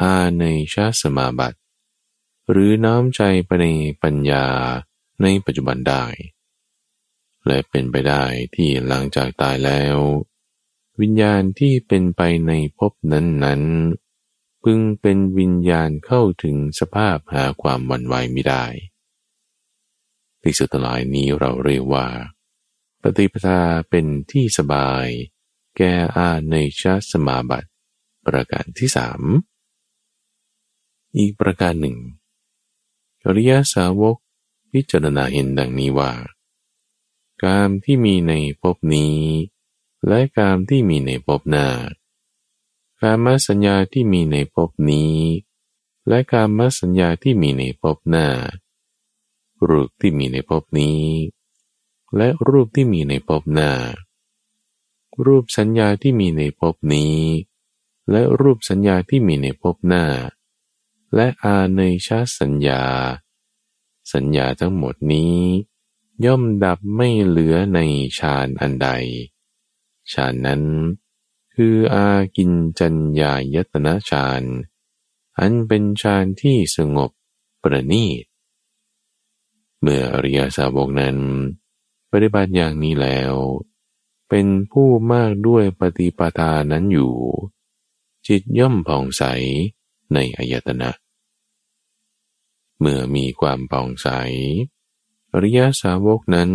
[0.00, 1.58] อาในชาสมาบัติ
[2.50, 3.66] หรือน้อมใจไปใน
[4.02, 4.46] ปัญญา
[5.22, 6.04] ในปัจจุบันได้
[7.46, 8.24] และเป็นไปได้
[8.54, 9.96] ที่หลังจากตายแล้ว
[11.00, 18.64] วิญญาณที่เป็นไปในภพนั้นๆ พึงเป็นวิญญาณเข้าถึงสภาพหาความวันไหวไม่ได้
[20.40, 22.06] ภิกษุทั้งหลายนี้เราเรียกว่า
[23.02, 25.06] ปฏิปทาเป็นที่สบาย
[25.76, 27.68] แก่อาในชาสมาบัติ
[28.26, 29.20] ประการที่สาม
[31.16, 31.96] อีกประการหนึ่ง
[33.24, 34.16] อริยสาวก
[34.72, 36.12] พิจารณาเห็นดังนี้ว่า
[37.44, 39.18] การที่มีในภพนี้
[40.06, 41.66] และกามที่มีในภพหน้า
[43.02, 45.16] การมสัญญาที่มีในภพนี้
[46.08, 48.26] และการมสัญญาที่มีในภพหน้า
[49.68, 51.02] รูปที่มีในภพนี้
[52.16, 53.70] และรูปที่มีในภพหน้า
[55.24, 57.16] รูปสัญญาที่มีในภพนี้
[58.10, 60.04] และรูปสัญญาที่มีในภพหน้า
[61.14, 62.82] และอาเนชาสัญญา
[64.12, 65.38] สัญญาทั้งหมดนี้
[66.24, 67.78] ย่อมดับไม่เหลือใน
[68.18, 68.88] ฌานอันใด
[70.12, 70.62] ฌานนั้น
[71.54, 74.42] คืออากินจัญญายตนะฌาน
[75.38, 77.10] อันเป็นฌานที่สงบ
[77.62, 78.24] ประณีต
[79.80, 81.16] เมื่ออริยสาวกนั้น
[82.10, 83.34] ปฏิบัติอย่างนี้แล้ว
[84.28, 87.14] เป็นผู้มากด้วยปฏิปทานั้นอยู่
[88.26, 89.22] จิตย่อมผ่องใส
[90.14, 90.90] ในอายตนะ
[92.78, 94.08] เมื่อมีความผ่องใส
[95.32, 96.50] อริยสาวกนั้น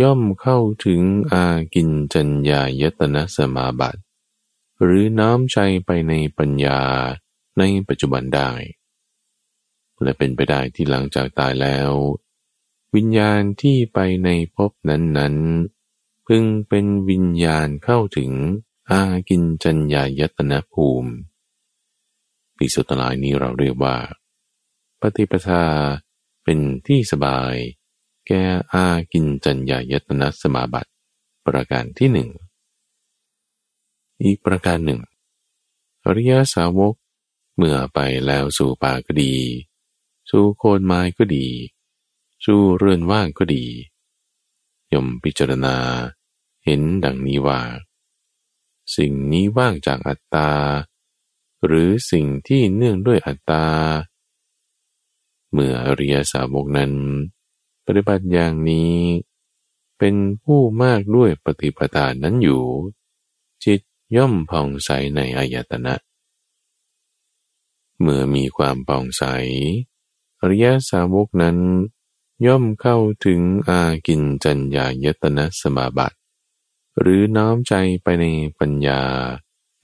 [0.00, 4.00] ย่อมเข้าถึงอากินจัญญายตนะสมาบัติ
[4.82, 6.80] หรือน้อมใจไปในปัญญา
[7.58, 8.50] ในปัจจุบันได้
[10.02, 11.90] และเป็นไปได้ที่หลังจากตายแล้ว
[12.94, 18.30] วิญญาณที่ไปในภพนั้นๆ พึงเป็นวิญญาณเข้าถึง
[18.90, 21.12] อากินจัญญายตนะภูมิ
[22.56, 23.96] ปิสุตลายนี้เราเรียกว่า
[25.00, 25.64] ปฏิปทา
[26.42, 27.54] เป็นที่สบาย
[28.26, 28.42] แก่
[28.72, 30.90] อากินจัญญายตนะสมาบัติ
[31.46, 32.30] ประการที่หนึ่ง
[34.22, 35.00] อีกประการหนึ่ง
[36.04, 36.94] อริยสาวก
[37.56, 39.34] เมื่อไปแล้วสู่ป่าก็ดี
[40.30, 41.46] สู่โคนไม้ก็ดี
[42.44, 43.64] สู่เรือนว่างก็ดี
[44.92, 45.76] ยมพิจารณา
[46.64, 47.60] เห็นดังนี้ว่า
[48.96, 50.50] สิ่งนี้ว่างจากอัตตา
[51.64, 53.66] หรือสิ่งที่เนื่องด้วยอัตตา
[55.52, 56.92] เมื่ออริยสาวกนั้น
[57.86, 58.96] ปฏิบัติอย่างนี้
[59.98, 62.62] เป็นผู้มากด้วยปฏิปทานนั้นอยู่
[63.64, 63.80] จิต
[64.16, 65.94] ย่อมผ่องใสในอายตนะ
[68.00, 69.22] เมื่อมีความผ่องใส
[70.40, 71.58] อริยสาวกนั้น
[72.46, 76.16] ย่อมเข้าถึงอากินจัญญายตนะสมาบัติ
[77.00, 78.26] หรือน้อมใจไปใน
[78.60, 79.02] ปัญญา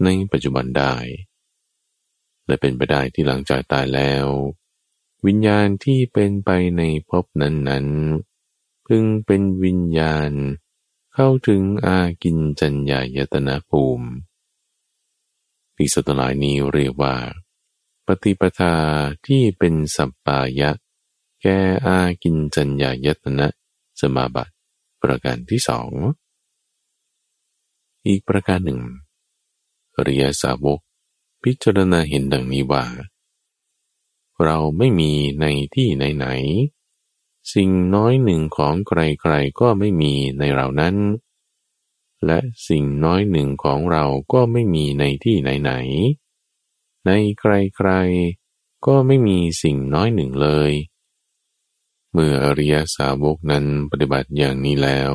[0.05, 0.95] ในปัจจุบันได้
[2.47, 4.27] และเป็นไปได้ที่หลังจากตายแล้ว
[5.27, 10.31] วิญญาณที่เป็นไปในภพนั้นๆ พึงเป็นวิญญาณ
[11.15, 14.09] เข้าถึงอากินจัญญายตนะภูมิ
[15.77, 17.17] ปีสตลายนี้เรียกว่า
[18.07, 18.77] ปฏิปทา
[19.27, 20.71] ที่เป็นสัปปายะ
[21.43, 23.47] แก่อากินจัญญายตนะ
[24.01, 24.55] สมาบัติ
[25.03, 25.93] ประการที่สอง
[28.09, 28.81] อีกประการหนึ่ง
[29.97, 30.81] อริยสาวก
[31.43, 32.85] พิจารณาเห็นดังนี้ว่า
[34.45, 40.97] เราไม่มีในที่ไหนๆสิ่งน้อยหนึ่งของใครๆก็ไม่มีในเรานั้น
[42.27, 50.73] และสิ่งน้อยหนึ่งของเราก็ไม่มีในที่ไหนๆในใครๆก็ไม่มีสิ่งน้อยหนึ่งเลย
[52.13, 55.15] เมื่ออริยสาวกนั้นปฏิบัติอย่างนี้แล้ว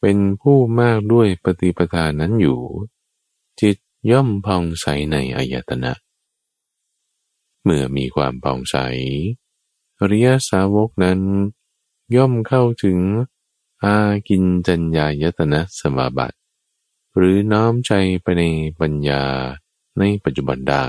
[0.00, 2.60] เป็นผู้มากด้วยปฏิปทานั้นอยู่
[3.60, 3.76] จิต
[4.10, 5.92] ย่อมพองใสในอายตนะ
[7.62, 8.76] เมื่อมีความพองใส
[9.98, 11.20] อริยสาวกนั้น
[12.16, 12.98] ย่อมเข้าถึง
[13.84, 13.96] อา
[14.28, 16.36] กินจัญญายตนะสมาบัติ
[17.16, 18.44] หรือน้อมใจไปใน
[18.80, 19.24] ปัญญา
[19.98, 20.86] ในปัจจุบันได้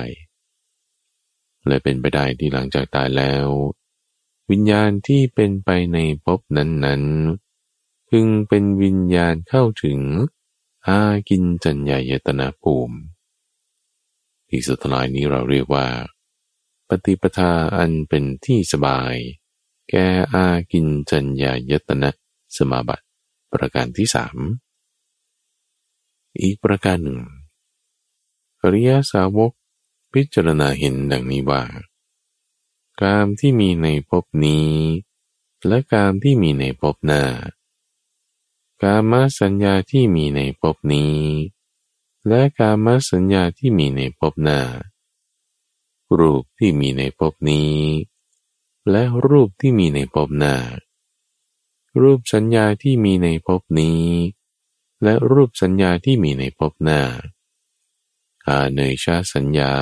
[1.67, 3.47] และเป็นไปได้ที่หลังจากตายแล้ว
[4.49, 7.48] วิญญาณที่เป็นไปในภพนั้นๆ
[8.09, 9.99] พึงเป็นวิญญาณเข้าถึง
[10.87, 12.97] อากินจัญญายตนาภูมิ
[14.49, 15.87] อีกสุดท้ายนี้เราเรียกว่า
[16.87, 19.15] ปฏิปทาอันเป็นที่สบาย
[19.89, 22.09] แก่อากินจัญญายตนะ
[22.55, 23.05] สมาบัติ
[23.51, 24.37] ประการที่สาม
[26.41, 27.19] อีกประการหนึ่ง
[28.61, 29.51] อริยสาวก
[30.13, 31.63] พิจารณาเห็นดังนี้ว่า
[33.01, 34.71] กามที่มีในภพนี้
[35.67, 37.23] และกามที่มีในภพหน้า
[38.83, 41.19] กามสัญญาที่มีในภพนี้
[42.27, 44.59] และกามสัญญาที่มีในภพหน้า
[46.19, 47.77] รูปที่มีในภพนี้
[48.91, 50.55] และรูปที่มีในภพหน้า
[52.01, 54.05] รูปสัญญาที่มีในภพนี้
[55.03, 57.01] และรูปสัญญาที่มีในภพหน้า
[58.47, 59.73] อาเนยชาสัญญา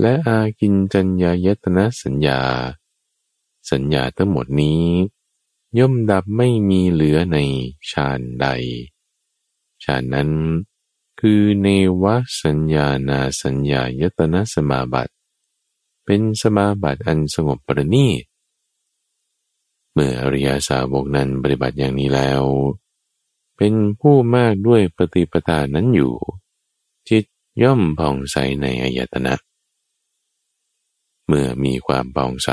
[0.00, 2.40] และอากินจัญญายตนะสัญญา
[3.70, 4.86] สัญญาทั้งหมดนี้
[5.78, 7.38] ย่อมดับไม่มีเหลือใน
[7.90, 8.46] ฌานใด
[9.84, 10.30] ฌานนั้น
[11.20, 11.68] คือเน
[12.02, 12.04] ว
[12.42, 15.12] สัญญานาสัญญายตนะสมาบัติ
[16.04, 18.24] เป็นสมาบัติอันสงบประณีต
[19.92, 22.42] เมื่ออริยาสาวกนั้นปฏิบัติอย่างนี้แล้ว
[23.56, 26.14] เป็นผู้มากด้วยปฏิปทานั้นอยู่
[27.08, 27.24] จิต
[27.62, 29.34] ย่อมผ่องใสในอายตนะ
[31.26, 32.50] เมื่อมีความปองใส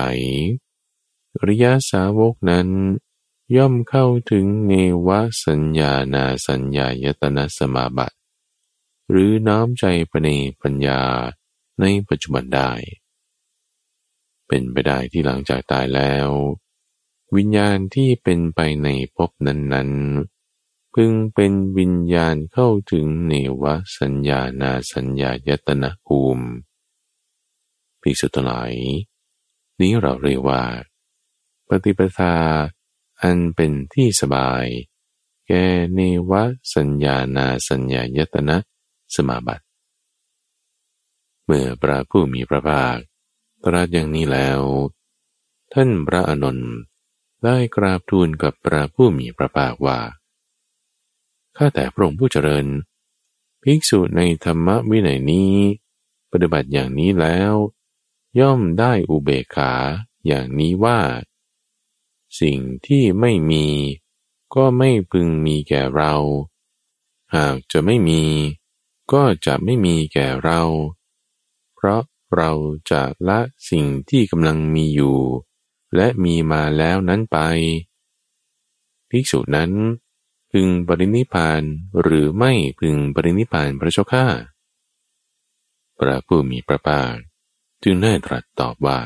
[1.45, 2.67] ริยาสาวกนั้น
[3.55, 4.73] ย่อมเข้าถึงเน
[5.07, 5.09] ว
[5.45, 8.17] สัญญานาสัญญายตนะสมาบัติ
[9.09, 10.29] หรือน้อมใจปใน
[10.61, 11.01] ปัญญา
[11.79, 12.71] ในปัจจุบันได้
[14.47, 16.29] เป็นไปได้ที่หลังจากตายแล้ว
[17.35, 23.63] วิญญาณที่เป็นไปในภพนั้นๆ พึงเป็นวิญญาณเข้าถึงเนว
[23.99, 26.45] สัญญานาสัญญายตนะภูมิ
[28.01, 28.73] ภิกษุทั้งหลาย
[29.79, 30.63] นี้เราเรียกว่า
[31.67, 32.33] ปฏิปทา
[33.21, 34.65] อันเป็นที่สบาย
[35.47, 35.51] แก
[35.93, 35.99] เน
[36.29, 36.31] ว
[36.75, 38.57] สัญญานาสัญญายตนะ
[39.15, 39.65] สมาบัติ
[41.45, 42.97] เมื่อพระผู้มีพระภาค
[43.63, 44.61] ตรัสอย่างนี้แล้ว
[45.73, 46.59] ท่านพระอนุน
[47.43, 49.99] ได้กราบทูลกับพระผู้มีพระภาคว่า
[51.57, 52.67] ข้าแต่พระองค์ผู้เจริญ
[53.63, 55.53] ภิกษุในธรรมวินัยนี้
[56.31, 57.53] ปฏิบัติอย่างนี้แล้ว
[58.39, 59.73] ย่อมได้อุเบกขา
[60.27, 60.99] อย่างนี้ว่า
[62.39, 63.65] สิ่งที่ไม่มี
[64.55, 66.13] ก็ไม่พึงมีแก่เรา
[67.35, 68.23] หากจะไม่มี
[69.11, 70.61] ก็จะไม่มีแก่เรา
[71.75, 72.01] เพราะ
[72.35, 72.51] เรา
[72.91, 75.19] จะละสิ่งที่กำลังมีอยู่
[75.95, 77.37] และมีมาแล้วนั้นไป
[79.09, 79.71] ภิกษุนั้น
[80.51, 81.63] พึงปรินิพาน
[82.01, 84.25] หรือไม่พึงปรินิพานพระเจ้าข้า
[85.99, 87.13] พระผู้มีพระภาค
[87.83, 88.99] จึงได้ตรัสตอบว่า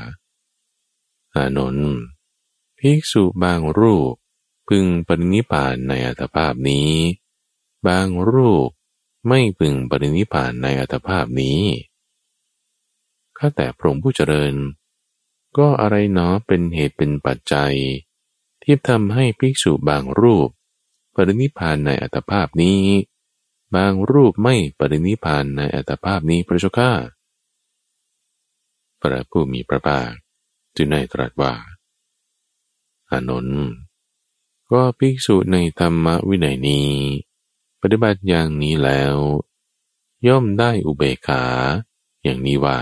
[1.35, 1.93] อานนท์
[2.85, 4.13] ภิกษุบางรูป
[4.67, 6.91] พึงปรินิพานในอัตภาพนี้
[7.87, 8.69] บางรูป
[9.27, 11.61] ไม่พึงปรินิพานในอัตภาพนี้
[13.37, 14.55] ข้าแต่พระองค์ผู้เจริญ
[15.57, 17.73] ก็อะไรเนาะเป็นเหตุเป็นปัจจัย
[18.63, 20.49] ที่ทำให้ภิกษุบางรูป
[21.15, 22.81] ปรินิพานในอัตภาพนี้
[23.75, 26.91] บางรูปไม่ปรินิพานในอัตภาพนี้พระเจ้าข้า
[29.01, 30.09] พระผู้มีพระภาค
[30.75, 31.53] จึงได้ตรัสว่า
[33.11, 33.63] อานนท์
[34.71, 36.89] ก็ภิกษุในธรรมวินัยนี้
[37.81, 39.15] ปฏิบัติอย่างนี้แล้ว
[40.27, 41.43] ย่อมได้อุเบกขา
[42.23, 42.79] อย่างนี้ว่า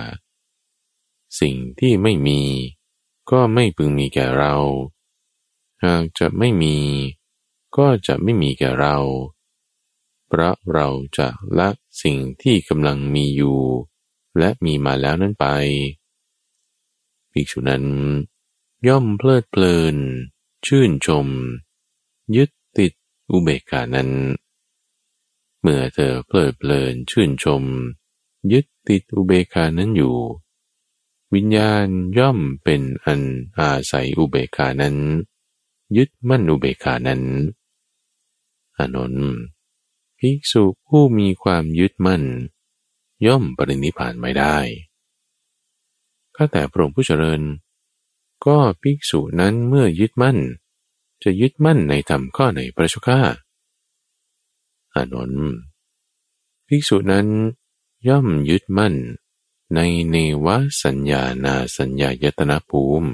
[1.40, 2.42] สิ่งที่ไม่มี
[3.32, 4.56] ก็ไม่พึงมีแก่เรา
[5.86, 6.78] หากจะไม่มี
[7.78, 8.98] ก็จะไม่มีแก่เรา
[10.28, 10.88] เพราะเรา
[11.18, 11.28] จะ
[11.60, 11.70] ละ
[12.02, 13.60] สิ่งที่กำลังมีอยู่
[14.38, 15.46] และมีมาแล้วนั้นไป
[17.32, 17.86] ภิกษุนั้น
[18.88, 19.96] ย่อมเพลิดเพลิน
[20.66, 21.28] ชื่นชม
[22.36, 22.94] ยึดติด
[23.32, 24.10] อุเบกขานั้น
[25.62, 27.64] เมื่อเธอเพลิดเพลินชื่นชม
[28.52, 30.16] ยึดติดอุเบกขานั้นอยู่
[31.34, 31.88] วิญญาณ
[32.20, 33.22] ย่อมเป็นอัน
[33.58, 34.96] อาศัยอุเบกขานั้น
[35.98, 37.22] ยึดมั่นอุเบกขานั้น
[38.78, 39.32] อานนท์
[40.20, 42.24] ภิกษุผู้มีความยึดมั่น
[43.26, 44.58] ย่อมปรินิพานไม่ได้
[46.36, 47.42] ข้าแต่พระองค์ผู้เจริญ
[48.46, 50.38] ก็ภิกษุนั้นเมื่อยึดมั่น
[51.24, 53.20] จะยึดมั่นในธรรมข้อไหนพระชก้า
[54.96, 55.50] อานนท์
[56.68, 57.28] ภิกษุนั้น
[58.08, 58.96] ย่อมยึดมั่น
[59.76, 60.48] ในเนว
[60.84, 63.10] สัญญานาสัญญายตนะภูมิ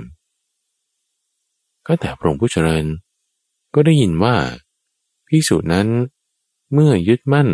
[1.85, 2.85] ก็แต่พระองค์ผู้เจริญ
[3.73, 4.35] ก็ได้ยินว่า
[5.27, 5.87] ภิกษุนั้น
[6.73, 7.49] เมื่อยึดมั่น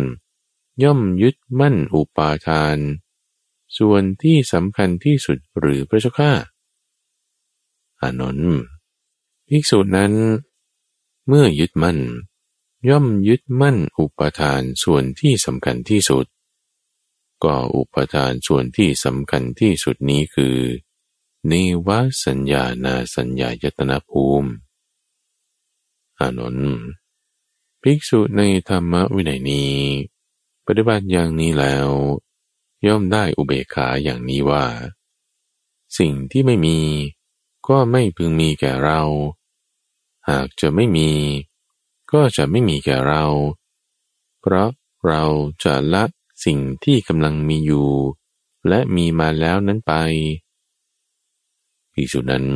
[0.82, 2.78] ย่อมยึดมั่นอุปาทาน
[3.78, 6.32] ส่วนที่สำคัญที่สุดหรือพระเจ้าข้า
[8.02, 8.58] อานนท์
[9.48, 10.12] ภิกษุนั้น
[11.26, 11.98] เมื่อยึดมั่น
[12.88, 16.26] ย่อมยึดมั่นอุปทานส่วนที่สำคัญที่สุด
[17.44, 20.56] ก็อุปทานส่วนที่สำคัญที่สุดนี้คือ
[21.48, 21.52] เน
[21.86, 21.88] ว
[22.24, 24.50] สัญญานาสัญญายตนาภูมิ
[26.18, 26.78] อานนท์
[27.82, 29.74] ภิกษุในธรรมวินัยนี้
[30.66, 31.88] ปฏิบัติอย่างนี้แล้ว
[32.86, 34.64] ย่อมได้อุเบกขาอย่างนี้ว่า
[35.98, 36.78] สิ่งที่ไม่มี
[37.68, 39.00] ก็ไม่พึงมีแก่เรา
[40.28, 41.10] หากจะไม่มี
[42.12, 43.24] ก็จะไม่มีแก่เรา
[44.40, 44.68] เพราะ
[45.06, 45.24] เรา
[45.64, 46.04] จะละ
[46.44, 47.90] สิ่งที่กำลังมีอยู่
[48.68, 49.92] และมีมาแล้วนั้นไป
[51.92, 52.46] ภิกษุนั้น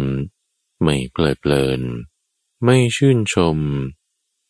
[0.83, 1.81] ไม่เพลิดเพลิน
[2.65, 3.59] ไม่ชื่นชม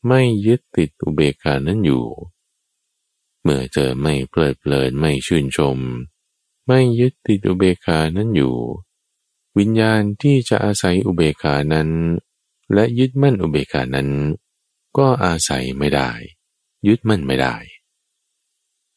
[0.06, 2.06] ไม่ยึดติดอุเบกขานั้นอยู่
[3.42, 5.78] เมื่อเจอไม่เพลิดเพลินไม่ชื่นชม
[6.66, 8.56] ไม่ยึดติดอุเบกขานั้นอยู่
[9.58, 11.90] วิญญาณที่จะอาศัยอุเบกานั้น
[12.74, 14.10] และยึดมั่นอุเบกานั้น
[14.98, 16.10] ก็อาศัยไม่ได้
[16.86, 17.56] ยึดมั่นไม่ได้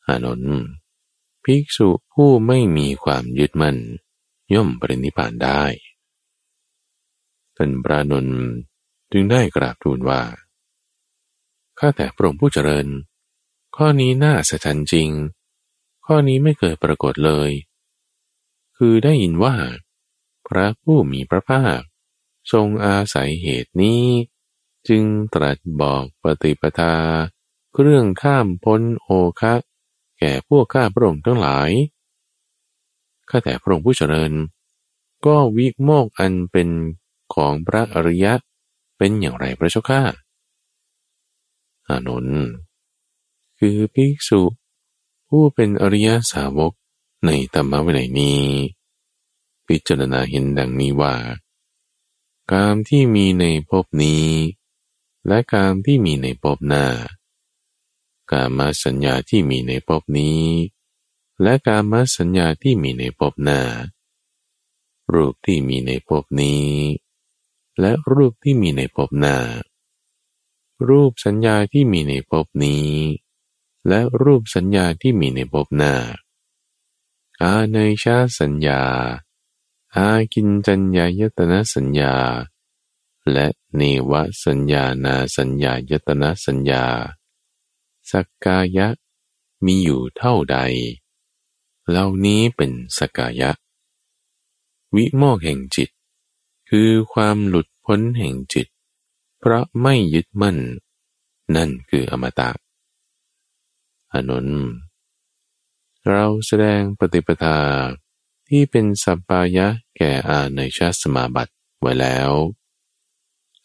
[0.07, 0.57] อานนท์
[1.43, 3.77] ภิกษุผู้ไม่มีความยึดมั่น
[4.53, 5.63] ย่อมปรินิพานได้
[7.57, 8.39] ท่านพระนนท์
[9.11, 10.21] จึงได้กราบทูลว่า
[11.79, 12.87] ข้าแต่พระองค์ผู้เจริญ
[13.75, 15.09] ข้อนี้น่าสะทันจริง
[16.05, 17.51] ข้อนี้ไม่เคยปรากฏเลย
[18.77, 19.55] คือได้ยินว่า
[20.49, 21.79] พระผู้มีพระภาค
[22.51, 24.03] ทรงอาศัยเหตุนี้
[24.87, 26.95] จึงตรัสบอกปฏิปทา
[27.81, 29.09] เรื่องข้ามพ้นโอ
[29.41, 29.53] คะ
[30.19, 31.71] แก่พวกข้าพระองค์ทั้งหลาย
[33.29, 34.31] ข้าแต่พระองค์ผู้เจริญ
[35.25, 36.69] ก็วิโมกอันเป็น
[37.33, 38.33] ของพระอริยะ
[38.97, 40.01] เป็นอย่างไรพระเจ้าข้า
[41.87, 42.45] อานนท์
[43.59, 44.41] คือภิกษุ
[45.29, 46.71] ผู้เป็นอริยสาวก
[47.25, 48.41] ในธรรมวินัยนี้
[49.69, 51.15] พิจารณาเห็นดังนี้ว่า
[52.51, 54.27] กามที่มีในภพนี้
[55.27, 56.85] และกามที่มีในภพหน้า
[58.31, 60.43] กามาสัญญาที่มีในภพนี้
[61.41, 63.61] และกามาสัญญาที่มีในภพหน้า
[65.13, 66.69] รูปที่มีในภพนี้
[67.79, 69.37] และรูปที่มีในภพหน้า
[70.87, 72.89] รูปสัญญาที่มีในภพนี้
[73.87, 75.93] และรูปสัญญาที่มีในภพหน้า
[77.41, 78.81] อาเนชาสัญญา
[79.95, 82.15] อากินจัญญายตนะสัญญา
[83.31, 84.11] และเนว
[84.43, 86.83] สัญญานาสัญญายตนะสัญญา
[88.11, 88.87] สักกายะ
[89.65, 90.57] มีอยู่เท่าใด
[91.89, 93.51] เหล่านี้เป็นสกายะ
[94.95, 95.89] วิโมกแห่งจิต
[96.69, 98.67] คือความหลุดพ้นแห่งจิต
[99.39, 100.57] เพราะไม่ยึดมั่น
[101.55, 102.49] นั่นคืออมตะ
[104.13, 104.47] อนุน
[106.09, 107.57] เราแสดงปฏิปทา
[108.49, 112.31] ที่เป็นสัปปายะแก่อาในชาสมาบัติไว้แล้ว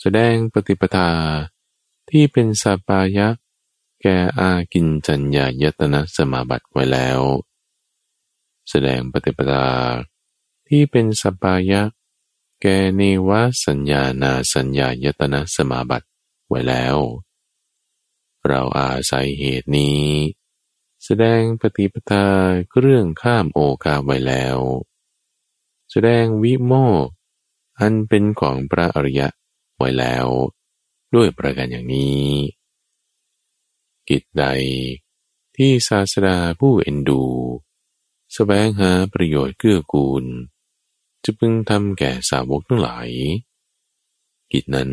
[0.00, 1.10] แสดงปฏิปทา
[2.10, 3.28] ที่เป็นสัปปายะ
[4.02, 7.20] แก่อากินจัญญายตนะสมาบัติไว้แล้ว
[8.68, 9.66] แสดงปฏิปทา
[10.68, 11.82] ที่เป็นสัปปายะ
[12.62, 13.30] แก่เนว
[13.66, 16.06] สัญญานาสัญญายตนะสมาบัติ
[16.48, 16.96] ไว้แล้ว
[18.46, 20.02] เราอาศัยเหตุนี้
[21.04, 22.26] แสดงปฏิปทา
[22.78, 24.58] เรื่องข้ามโอกาไว้แล้ว
[25.90, 26.72] แสดงวิโม
[27.06, 27.08] ก
[27.80, 29.28] อันเป็นของพระอริยะ
[29.76, 30.26] ไว้แล้ว
[31.14, 32.28] ด้วยประการอย่างนี้
[34.08, 34.44] กิจใด
[35.56, 37.32] ที่ศาสดาผู้เอ็นดูส
[38.34, 40.24] แสวงหาประโยชน์เกื้อกูล
[41.24, 43.08] จะพึงทำแก่สาวกทั้งหลาย
[44.52, 44.92] กิจนั้น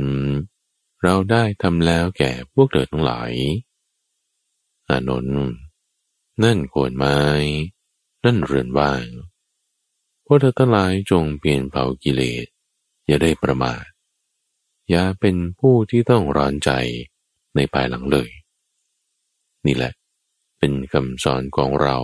[1.02, 3.32] เราได้ทำแล้วแก่พวกเธอทั้งหลาย
[4.90, 5.42] อานนท์
[6.44, 7.18] นั่นโคนไม้
[8.24, 9.06] นั่นเรือนว่าง
[10.26, 12.46] พวกเธอทั้งหลายจงเปลี่ยนเผากิเลส
[13.08, 13.84] อย่าได้ประมาท
[14.90, 16.72] อย่าเป็นผู้ที่ต้องร้อนใจ
[17.56, 18.30] ในภายหลังเลย
[19.66, 19.94] นี่แหละ
[20.58, 21.98] เป็นคำสอนของเรา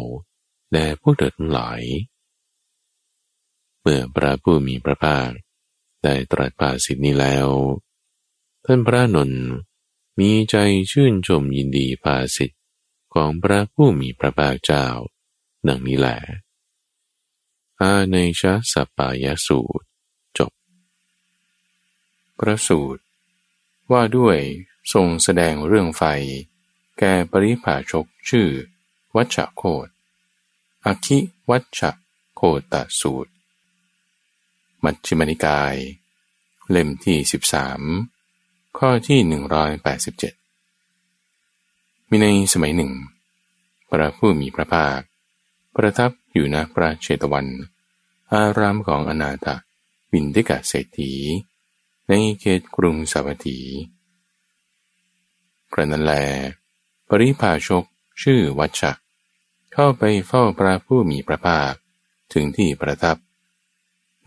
[0.71, 1.81] แด่พวกเธอทั้งหลาย
[3.81, 5.29] เมื่อพระผู้มีพระภาค
[6.03, 7.47] ได้ตรัสภาสิทธินี้แล้ว
[8.65, 9.45] ท่านพระนนท์
[10.19, 10.55] มีใจ
[10.91, 12.56] ชื่นชมยินดีภาสิทธิ
[13.13, 14.87] ของพระผู้มีพระภาคเจ้า
[15.67, 16.17] ดังนี้แหละ
[17.81, 19.85] อาในชาสปายสูตร
[20.37, 20.51] จบ
[22.39, 23.01] พระสูตร
[23.91, 24.39] ว่าด้วย
[24.93, 26.03] ทรงแสดงเรื่องไฟ
[26.99, 28.47] แก่ปริภาชกชื่อ
[29.15, 29.87] วัชโคต
[30.85, 31.81] อคิวัช
[32.35, 32.41] โค
[32.71, 33.31] ตสูตร
[34.83, 35.75] มัชฌิมนิกาย
[36.69, 37.17] เล่มที่
[37.97, 39.19] 13 ข้อที่
[39.85, 40.46] 187
[42.09, 42.91] มีในสมัยหนึ่ง
[43.89, 44.99] พระผู้มีพระภาค
[45.75, 47.47] ประทับอยู่ณพระเชตวัน
[48.33, 49.47] อารามของอนาถ
[50.11, 51.13] วินทิกาเศรษฐี
[52.07, 53.59] ในเขตกรุงสาวัตถี
[55.73, 56.13] กระนั้นแล
[57.07, 57.83] ปริภาชก
[58.21, 58.91] ชื่อวัชชะ
[59.73, 61.73] เข้าไปเฝ้าพระผู้มีพระภาค
[62.33, 63.17] ถึงที่ประทับ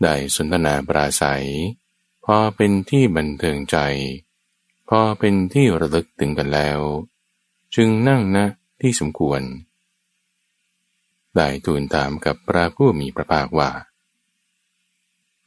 [0.01, 1.47] ได้สนทนาปราศัย
[2.25, 3.77] พอเป็นที่บันเทิงใจ
[4.89, 6.79] พอเป็นที่ระลึกถึงกันแล้ว
[7.75, 8.45] จึงนั่งนะ
[8.81, 9.41] ที่สมควร
[11.35, 13.69] ได้ทูลถามกับพระผู้มีพระภาคว่า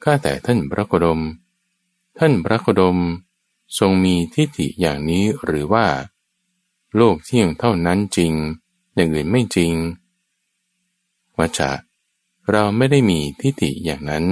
[0.03, 1.21] ข้าแต่ท่านพระโคดม
[2.19, 2.99] ท่านพระโคดม
[3.79, 5.87] ทรงมีทิฏฐิอย่างนี้หรือว่า
[6.97, 8.33] โลกเที่ยงเท่านั้นจริง
[8.95, 9.73] อย่างอื่นไม่จริง
[11.39, 11.71] วัชะ
[12.51, 14.25] เราไม่ได้มีทิฏฐิอย่างนั้น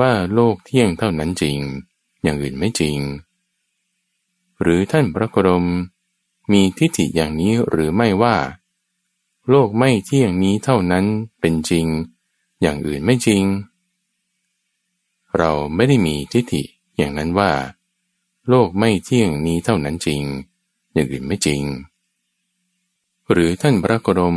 [0.00, 1.58] ว่าโลกเที่ยงเท่านั้นจริง
[2.22, 2.98] อย่างอื่นไม่จริง
[4.60, 5.66] หรือท่านพระกรม
[6.52, 8.36] มีทิฏฐิอย่างนี้หรือไม่ว่า
[9.48, 11.04] โลกไม่เที่ยงนี้เท่านั้น
[11.40, 11.86] เป็นจริง
[12.60, 13.44] อย่างอื่นไม่จริง
[15.38, 16.62] เราไม่ได้มีทิฏฐิ
[16.96, 17.52] อย่างนั้นว่า
[18.48, 20.22] โลกไม่เที่ยงนี้เท่านั้นจริง
[20.92, 21.62] อย่างอื่นไม่จริง
[23.30, 24.36] หรือท่านพระกรม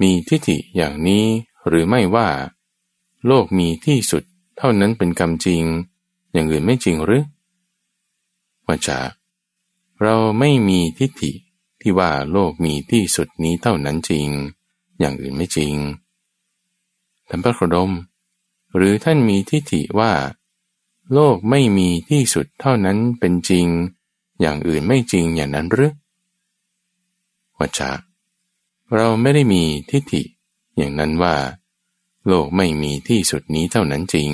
[0.00, 1.24] มีทิฏฐิอย่างนี้
[1.68, 2.28] หรือไม่ว่า
[3.26, 4.22] โลกมีที่สุด
[4.58, 5.64] เท่านั้นเป็นกรรมจริง
[6.32, 7.24] อย่างอื่นไม่จริงหรือ
[8.68, 9.08] มาจาก
[10.02, 11.32] เราไม่มีทิฏฐิ
[11.80, 14.26] ที่ว่าโลกมีที่สุดนี้เท่านั้นจริง
[14.98, 15.74] อย่างอื่นไม่จริง
[17.28, 17.92] ท่านพระกรม
[18.76, 20.12] หรือท่านมีทิฏฐิว่า
[21.12, 23.66] โลกไม่มีที่สุดเท่านั้นเป็นจริง
[24.40, 25.92] อย่างอื่นไม่จริงอย่างนั้นหรือ
[27.58, 27.90] วัชชะ
[28.94, 30.22] เราไม่ได้มีทิฏฐิ
[30.76, 31.36] อย่างนั้นว่า
[32.26, 34.30] โลกไม่มีที่สุดนี้เท่านั้นจริง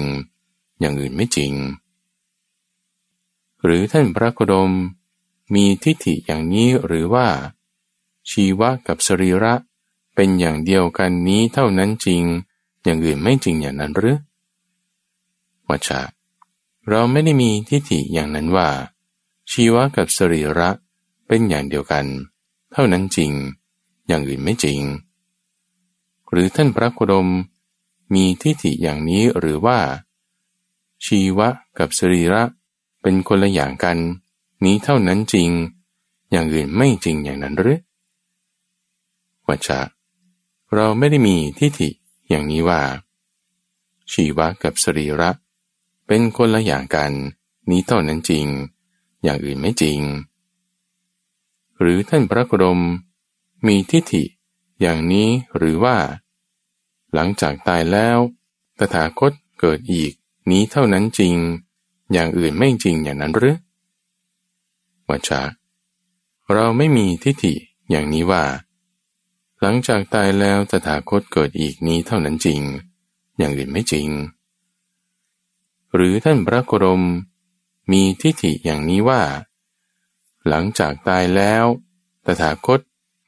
[0.80, 1.52] อย่างอื่นไม่จริง
[3.64, 4.70] หรือท่านพระโคดม
[5.52, 7.28] มีทิฏฐิอย่างนี้หรือว่า
[8.30, 9.54] ชีวะกับสรีระ
[10.14, 12.22] เป็นอย่างเดียวกันนี้เท่านั้นจริง
[12.84, 14.18] อย่างอื่นไม่จริงอย่างนั้นหรือ
[15.68, 16.00] วัชชะ
[16.88, 18.68] เราไม่ได้มีทิฏฐิอย่างนั้นว่า
[19.50, 20.68] ชีวะกับสรีระ
[21.26, 22.06] เป็นอย่างเดียวกัน
[22.72, 23.32] เท่านั้นจริง
[24.06, 24.80] อย่างอื่นไม่จริง
[26.30, 27.28] หรือท่านพระโคดม
[28.14, 29.78] มีทิฏฐิอย่างนี้หรือว่า
[31.04, 32.42] ชีวะกับสรีระ
[33.02, 33.98] เป็นคนละอย่างกัน
[34.64, 35.50] นี้เท่านั้นจริง
[36.30, 37.80] อย่างอื่นไม่จริงอย่างนั้นหรือ
[39.48, 39.80] วัชะ
[40.74, 41.88] เราไม่ได้มีทิฏฐิ
[42.28, 42.80] อย่างนี้ว่า
[44.12, 45.30] ชีวะกับสรีระ
[46.06, 47.12] เป็นคนละอย่างกัน
[47.70, 48.46] นี้เท่านั้นจริง
[49.24, 50.00] อย่างอื่นไม่จริง
[51.80, 52.80] หรือท่านพระโคดม
[53.66, 54.24] มีทิฏฐิ
[54.80, 55.96] อย่างนี้หรือว่า
[57.14, 58.18] หลังจากตายแล้ว
[58.78, 60.12] ตถาคตเกิดอีก
[60.50, 61.36] นี้เท่านั้นจริง
[62.12, 63.56] อย่างอื่นไม่จริงอย่างนั้นหรือ
[65.08, 65.42] วัชา
[66.52, 67.54] เราไม่มีทิฏฐิ
[67.90, 68.44] อย่างนี้ว่า
[69.60, 72.60] หลังจากตายแล้วตถาคตเกิดอีกนี้เท่านั้นจริง
[73.38, 74.08] อย่างอื่นไม่จริง
[75.94, 77.02] หรือท่านพระโคดม
[77.92, 79.22] มีทิฏฐิอย่างนี้ว่า
[80.48, 81.64] หลังจากตายแล้ว
[82.26, 82.80] ตถาคต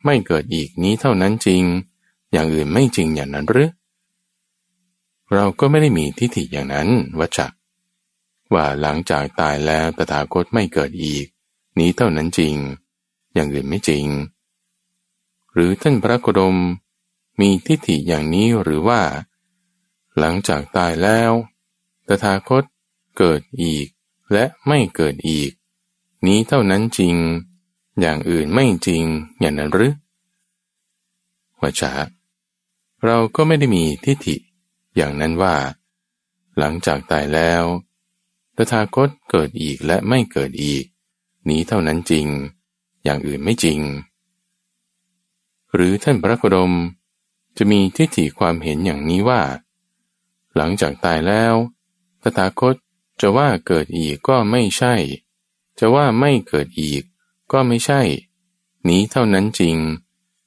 [0.04, 1.62] ไม่เกิดอีกนี้เท่านั้นจริง
[2.32, 3.70] อย่างอื่นไม่จริงอย่างนั้นหรือ
[5.32, 7.52] เราก็ไม่ได้มีทิฏฐิอย่างนั้นวัจัก
[8.54, 11.26] ว่าหลังจากตายแล้วตถาคตไม่เกิดอีก
[11.78, 12.54] นี้เท่านั้นจริง
[13.34, 14.06] อย่างอื่นไม่จริง
[15.52, 16.56] หรือท่านพระโคดม
[17.40, 19.02] มีทิฏฐิอย่างนี้หรือว่า
[20.18, 21.32] หลังจากตายแล้ว
[22.06, 22.64] ตถาคต
[23.18, 23.86] เกิดอีก
[24.32, 25.50] และไม่เกิดอีก
[26.26, 27.16] นี้เท่านั้นจริง
[28.00, 29.04] อย่างอื่นไม่จริง
[29.40, 29.94] อย่างนั้นหรือ
[31.62, 31.92] วชา
[33.04, 34.36] เราก็ไม่ได้มีทิฏฐิ
[34.96, 35.56] อย่างนั้นว่า
[36.58, 37.64] หลังจากตายแล้ว
[38.56, 40.84] ตถาคตเกิดอีกและไม่เกิดอีก
[41.50, 42.26] นี้เท่านั้นจริง
[43.04, 43.80] อย่างอื่นไม่จริง
[45.74, 46.72] หรือท่านพระโคดม
[47.56, 49.42] จะมีทิฏฐิความเห็นอย่างนี้ว่า
[50.56, 51.54] หลังจากตายแล้ว
[52.22, 52.74] ตถาคต
[53.20, 54.94] จะว่าเกิดอีกก็ไม่ใช่
[55.78, 57.02] จะว่าไม่เกิดอีก
[57.52, 58.00] ก็ไม่ใช่
[58.88, 59.76] นี้เท่านั้นจริง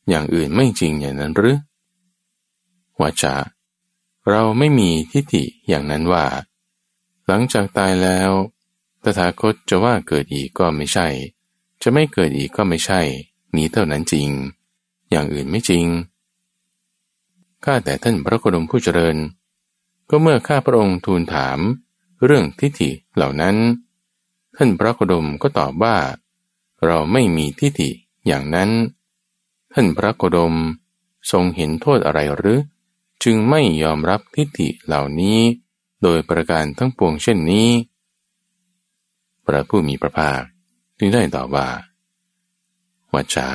[0.10, 1.60] อย่างอื่นไม่จริงอย่างนั้นหรือ
[3.02, 3.36] วาจา
[4.30, 6.26] เราไม่มีทิฏฐิอย่างนั้นว่า
[7.28, 8.30] หลังจากตายแล้ว
[9.04, 11.08] ตถาคตจะว่าเกิดอีกก็ไม่ใช่
[11.82, 13.02] จะไม่เกิดอีกก็ไม่ใช่
[13.56, 14.30] นี้เท่านั้นจริง
[15.12, 15.86] อย่างอื่นไม่จริง
[17.64, 19.18] ข้าแต่ท่านพระโคดมผู้เจริญ
[20.10, 21.60] ก็เมื่อข้าพระองค์ทูลถาม
[22.26, 23.56] เรื่องทิฏฐิเหล่านั้น
[24.56, 25.98] ท่านพระโคดมก็ตอบว่า
[26.86, 27.90] เราไม่มีทิฏฐิ
[28.28, 28.70] อย่างนั้น
[29.74, 30.56] ท่านพระโคดม
[31.32, 32.60] ทรงเห็นโทษอะไรหรือ
[33.24, 35.40] จึงไม่ยอมรับทิฏฐิเหล่านี้
[36.02, 37.70] โดยประการทั้งปวงเช่นนี้
[39.54, 40.42] ระผู้มีพระภาค
[40.98, 41.68] จึงได้ตอบว่า
[43.16, 43.50] วัจา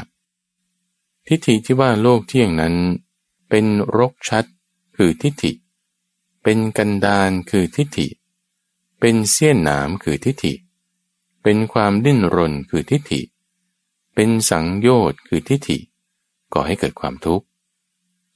[1.27, 2.75] ทิฏฐิที่ว่าโลกเที่ยงนั้น
[3.51, 3.67] เป็น
[3.97, 4.45] รกชัด
[4.97, 5.53] คือทิฏฐิ
[6.43, 8.09] เป็นกันดานคือทิฏฐิ
[9.01, 10.55] เป็นเสี้ยนหนามคือทิฏฐิ
[11.43, 13.21] เป็นความดิ้นรนคือทิฏฐิ
[14.15, 15.79] เป็นสังโยชน์คือทิฏฐิ
[16.53, 17.47] ก่อให้เกิดความทุกข์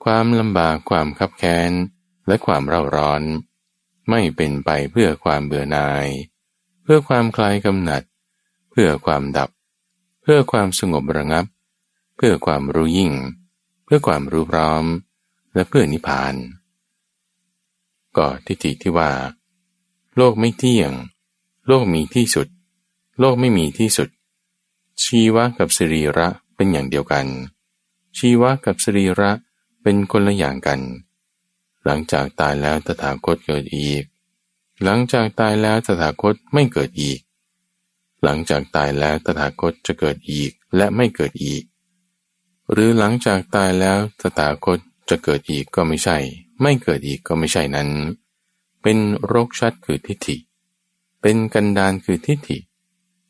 [0.04, 1.70] ความลำบากความขับแค้น
[2.26, 3.22] และความเร่าร้อน
[4.10, 6.06] ไม่เป็นไปเพื่อความเบื่อหน่าย
[6.90, 8.02] พื่อความคลายกำหนัด
[8.70, 9.50] เพื่อความดับ
[10.22, 11.44] เพื่อความสงบระงับ
[12.16, 13.12] เพื่อความรู้ยิ่ง
[13.84, 14.84] เพื่อความรู้พร้อม
[15.54, 16.34] และเพื่อนิพพาน
[18.16, 19.10] ก็ทิฏฐิที่ว่า
[20.16, 20.92] โลกไม่เที่ยง
[21.66, 22.48] โลกมีที่สุด
[23.20, 24.08] โลกไม่มีที่สุด
[25.02, 27.26] ชีวะกับสรีระเป็นอย่างเดียวกัน
[28.16, 29.30] ชีวะกับสรีระ
[29.82, 30.80] เป็นคนละอย่างกัน
[31.84, 34.04] หลังจากตายแล้วตถาคตเกิดอีก
[34.84, 37.20] หลังจากตายแล้วตถาคตไม่เกิดอีก
[38.24, 41.62] หลังจากตายแล้วตถาคตจะเกิดอีกและไม่เกิดอีก
[42.72, 46.16] หรือหลังจากตายแล้วตถาคตจะเกิดอีกก็ไม่ใช่
[46.62, 47.88] ไม่เกิดอีกก็ไม่ใช่นั้น
[48.82, 50.36] เป็นโรคชัดคือทิฏฐิ
[51.20, 52.58] เป็นกันดานคือทิฏฐิ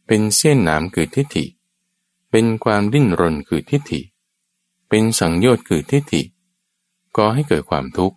[0.06, 1.44] เป็นเส้นหนามคือทิฏฐิ
[2.30, 4.00] เป็นความดิ้นรนคือทิฏฐิ
[4.88, 6.22] เป็นสังโยชน์คือทิฏฐิ
[7.16, 8.16] ก่อให้เกิดความทุกข์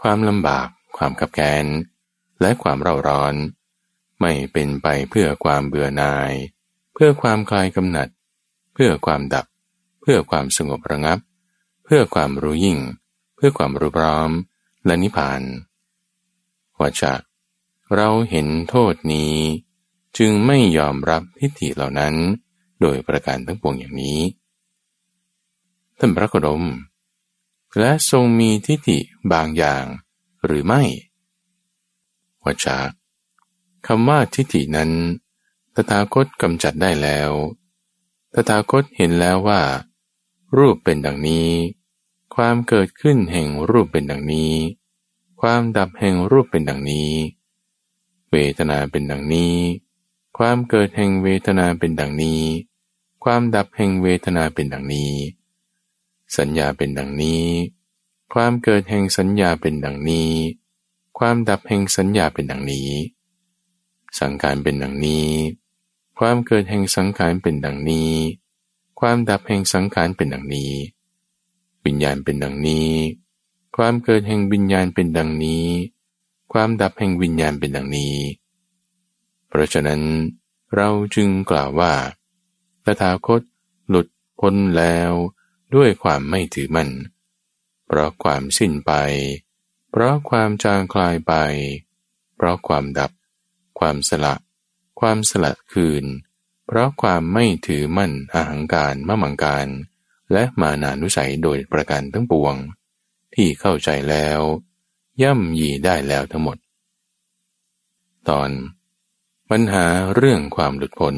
[0.00, 1.66] ความลำบาก ความขับแค้น
[2.40, 3.34] และความเร่าร้อน
[4.20, 6.32] ไม่เป็นไปเพื่อความเบื่อหน่าย
[6.94, 8.08] เพื่อความคลายกำหนัด
[8.74, 9.46] เพื่อความดับ
[10.00, 11.18] เพื่อความสงบระงับ
[11.84, 12.78] เพื่อความรู้ยิ่ง
[13.36, 14.30] เพื่อความรู้พร้อม
[14.86, 15.42] และนิพพาน
[16.78, 17.14] ว่าจะ
[17.94, 19.34] เราเห็นโทษนี้
[20.18, 22.14] จึงไม่ยอมรับทิฏฐิเหล่านั้น
[22.80, 24.20] โดยประการทั้งปวงอย่างนี้
[25.98, 26.64] ท่านพระโคดม
[27.78, 28.98] และทรงมีทิฏฐิ
[29.32, 29.84] บางอย่าง
[30.44, 30.82] หรือไม่
[32.44, 32.78] วัชา
[33.86, 34.90] คำว่าทิฏฐินั้น
[35.74, 37.30] ตถาคตกำจัดได้แล้ว
[38.34, 39.60] ตถาคตเห็นแล้วว่า
[40.56, 41.50] รูปเป็นดังนี้
[42.34, 44.54] ความเกิดขึ้นแห่งรูปเป็นดังนี้
[45.40, 47.12] ความดับแห่งรูปเป็นดังนี้
[48.30, 49.56] เวทนาเป็นดังนี้
[50.38, 52.42] ความเกิดแห่งเวทนาเป็นดังนี้
[53.24, 55.12] ความดับแห่งเวทนาเป็นดังนี้
[56.36, 57.46] สัญญาเป็นดังนี้
[58.32, 60.32] ความเกิดแห่งสัญญาเป็นดังนี้
[61.18, 62.90] ความดับแห่งสัญญาเป็นดังนี้
[64.20, 65.30] สังขารเป็นดังนี้
[66.18, 68.12] ความเกิดแห่งสังขารเป็นดังนี้
[69.00, 70.72] ความดับแห่งสังขารเป็นดังนี้
[71.84, 72.90] วิญญาณเป็นดังนี้
[73.76, 75.66] ความเกิดแห่งวิญญาณเป็นดังนี้
[76.52, 78.14] ความดับแห่งวิญญาณเป็นดังนี้
[79.48, 80.02] เพราะฉะนั้น
[80.74, 81.92] เราจึงกล่าวว่า
[82.84, 83.42] ตถาคต
[83.88, 84.06] หลุด
[84.40, 85.10] พ้นแล้ว
[85.74, 86.88] ด้วยความไม่ถือมัน
[87.86, 88.92] เพราะความสิ้นไป
[89.96, 91.34] เพราะความจางคลายไป
[92.36, 93.10] เพราะความดับ
[93.78, 94.34] ความสละ
[95.00, 96.04] ความสละคืน
[96.66, 99.68] เพราะความไม่ถือมั่นอาหังการมะมังการ
[100.32, 102.54] และมานานุสัยโดยประการทั้งปวง
[103.34, 104.40] ที่เข้าใจแล้ว
[105.22, 106.56] ย่ำยีได้แล้วทั้งหมด
[108.28, 108.50] ตอน
[109.50, 109.84] ปัญหา
[110.14, 111.16] เรื่องความหลุดพ้น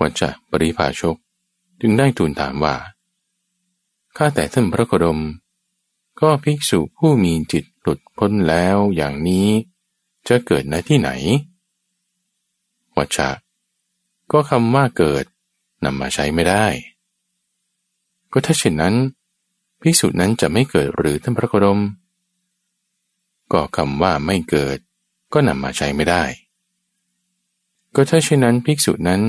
[0.00, 1.16] วัจจะปริภาชก
[1.80, 2.76] จึงได้ทูลถามว่า
[4.16, 5.20] ข้าแต่ท่านพระโคดม
[6.20, 9.48] ก็ภิกษุผู้มีจิตหลุดพ้นแล้วอย่างนี้
[10.28, 11.10] จะเกิดณที่ไหน
[12.96, 13.30] วัชะ
[14.32, 15.24] ก็คำว่าเกิด
[15.84, 16.66] นำมาใช้ไม่ได้
[18.32, 18.94] ก็ถ้าเช่นนั้น
[19.80, 21.80] ภิกษุนั้นจะไม่เกิดหรือท่านพระโคดม
[23.52, 24.78] ก็คำว่าไม่เกิด
[25.32, 26.24] ก็นำมาใช้ไม่ได้
[27.94, 29.20] ก็ถ้าเช่นนั้นภิกษุนั้น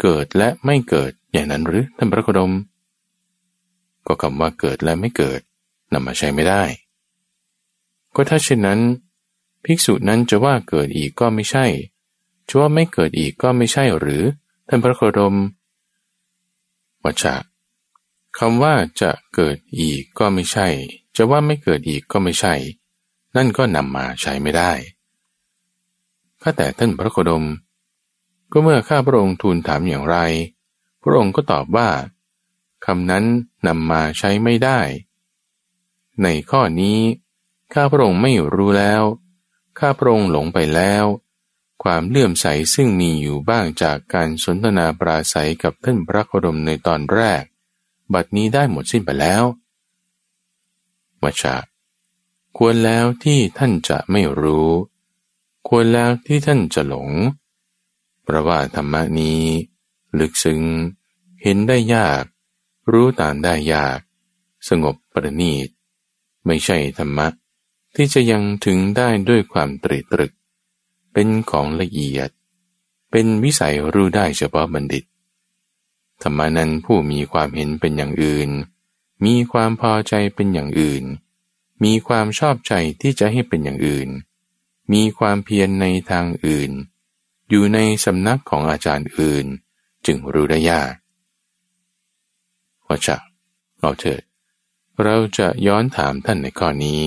[0.00, 2.52] เกิดและไม่เกิดอย่างนั้นหรือท่านพระโคดม
[4.06, 5.40] ก็คำว่าเกิดและไม่เกิด
[5.92, 6.62] นำมาใช้ไม่ได้
[8.14, 8.80] ก็ถ้าเช่นนั้น
[9.64, 11.66] ภิกษุนั้นจะว่าเกิดอีกก็ไม่ใช่
[12.48, 14.22] จะว่าไม่เกิดอีกก็ไม่ใช่หรือ
[14.68, 15.34] ท่านพระโคดม
[17.04, 17.36] วัชะ
[18.38, 20.66] คำว่าจะเกิดอีกก็ไม่ใช่
[21.16, 22.54] จะว่าไม่เกิดอีกก็ไม่ใช่
[23.36, 24.72] นั่นก็นำมาใช้ไม่ได้
[26.42, 27.44] ข้าแต่ท่านพระโคดม
[28.52, 30.16] ก็เมื่อข้าพระองค์ทูลถามอย่างไร
[31.02, 31.88] พระองค์ก็ตอบว่า
[32.86, 33.24] คำนั้น
[33.66, 34.78] นำมาใช้ไม่ได้
[36.22, 37.00] ในข้อนี้
[37.74, 39.02] ข้าพระองค์ไม่รู้แล้ว
[39.78, 41.04] ข้าพระองค์หลงไปแล้ว
[41.82, 47.42] ความเลื่อมใสซึ่งมีอยู่บ้างจากการสนทนาปราศัยกับท่านพระโคดมในตอนแรก
[48.12, 49.44] บัดนี้ได้หมดสิ้นไปแล้ว
[51.22, 51.56] วชา
[52.56, 54.70] ควรแล้วที่ท่านจะไม่รู้
[55.68, 57.10] ควรแล้วที่ท่านจะหลง
[58.22, 59.42] เพราะว่าธรรมนี้
[60.18, 60.62] ลึกซึ้ง
[61.42, 62.24] เห็นได้ยาก
[62.92, 63.98] รู้ตามได้ยาก
[64.68, 65.68] สงบประณีต
[66.46, 67.28] ไม่ใช่ธรรมะ
[67.94, 70.32] ที่จะยังถึงได้ด้วยความตรีตรึก
[71.12, 72.30] เป็นของละเอียด
[73.10, 75.04] เป็นวิสัยรู้ได้เฉพาะบัณฑิต
[76.22, 78.50] ธรรมานั้นผู้มีความเห็นเป็นอย่างอื่น
[79.24, 81.04] มีความพอใจเป็นอย่างอื่น
[81.84, 84.08] มีความชอบใจที่จะให้เป็นอย่างอื่น
[84.92, 86.70] มีความเพียรในทางอื่น
[87.48, 89.46] อยู่ในสำนักของอาจารย์อื่น
[90.06, 90.92] จึงรู้ได้ยาก
[92.86, 93.16] ว่าจะ
[93.80, 94.22] เราเถิด
[95.04, 97.02] เราจะย้อนถามท่านในข้อนี้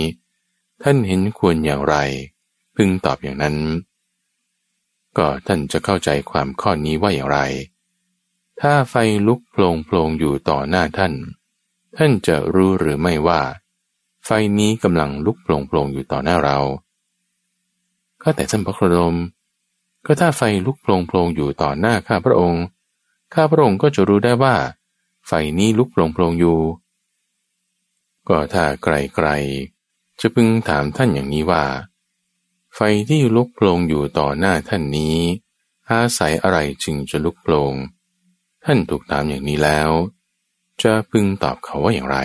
[0.84, 1.96] ท่านเห็นควรอย่างไร
[2.76, 3.58] พึงตอบอย่างนั้น
[5.18, 7.40] ก็ท่านจะเข้าใจความข้อนี้ว่าอย่างไร
[8.62, 8.96] ถ้าไฟ
[9.28, 11.14] ลุกโผลงโผลงอยู่ต่อหน้าท่าน
[11.98, 13.42] ท่านจะรู้หรือไม่ว่า
[14.26, 14.30] ไฟ
[14.60, 16.58] นี้กำลังลุกโผลงโผลงอยู่ต่อหน้าเรา
[18.22, 19.16] ก็แต่ท่านพระโคดม
[20.06, 22.64] ก็ถ้าไฟลุกโผลงโผลงอยู่ต่อหน้าข้าพระองค์
[23.34, 24.56] ข้าพระองค์ก็จะรู้ได้ว่า
[25.28, 26.58] ไฟนี้ลุกโผลงโผลงอยู่
[28.30, 31.66] ก็ถ้าไกลๆจะพึงถามท่านอย่างนี้ว่า
[32.76, 35.18] ไฟที่ลุกโผลงอยู่ต่อหน้าท่านนี้
[35.90, 37.74] อาศัยอะไรจึงจะลุกโผลง
[38.66, 39.90] ท่านถูกถามอย่างนี้แล้ว
[40.82, 42.18] จะพึงตอบเขาว่าอย่างไร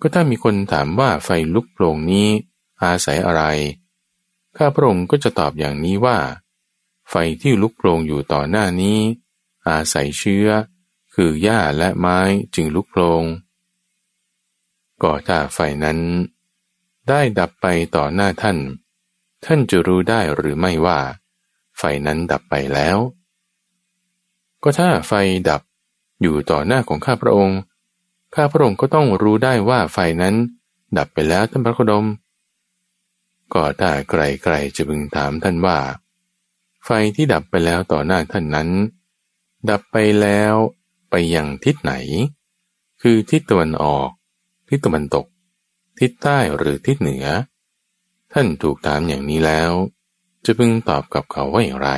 [0.00, 2.28] ก็ถ้ามีคนถามว่าไฟลุกโผลงนี้
[2.82, 3.42] อาศัยอะไร
[4.56, 6.18] ข้าพระองค์ก็จะตอบอย่างนี้ว่า
[7.10, 8.98] ไฟที่ลุกโผลงอยู่ต่อหน้านี้
[9.68, 10.48] อาศัยเชื้อ
[11.14, 12.18] คือหญ้าและไม้
[12.54, 13.22] จึงลุกโผลง
[15.02, 15.98] ก็ถ้าไฟนั้น
[17.08, 17.66] ได้ดับไป
[17.96, 18.58] ต่อหน้าท่าน
[19.44, 20.98] ท่านจะรู้ได้หรือไม่ว่า
[21.78, 22.98] ไฟนั้นดับไปแล้ว
[24.62, 25.12] ก็ถ้าไฟ
[25.48, 25.62] ดับ
[26.22, 27.58] อยู่ต่อหน้าของข้าพระองค์
[28.34, 30.34] ข้าพระองค์ก็ต้องรู้ได้ว่าไฟนั้น
[30.98, 32.06] ดับไปแล้วท่านพระโคดม
[33.54, 35.78] ก็ถ้าใครๆจะพึงถามท่านว่า
[36.84, 38.68] ไฟที่ดับไปแล้วต่อหน้าท่านนั้น
[39.70, 40.54] ดับไปแล้ว
[41.10, 41.92] ไปยังทิศไหน
[43.02, 44.08] คือทิศตะวันออก
[44.68, 45.26] ทิศตะวันตก
[45.98, 47.26] ทิศใต้หรือทิศเหนือ
[48.32, 49.72] ท่านถูกถามอย่างนี้แล้ว
[50.44, 51.90] จะพึงตอบกับเขาว่าอย่างไร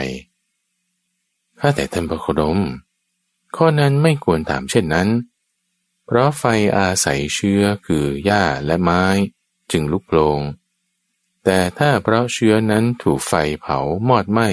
[1.60, 2.58] ข้าแต่ท่านพระโคดม
[3.56, 5.08] ข้อนั้นไม่ควรถามเช่นนั้น
[6.06, 6.44] เพราะไฟ
[6.78, 9.04] อาศัยเชื้อคือหญ้าและไม้
[9.70, 10.40] จึงลุกโลง
[11.44, 14.48] แต่ถ้าเพราะเชื้อนั้นถูกไฟเผามอดไหม้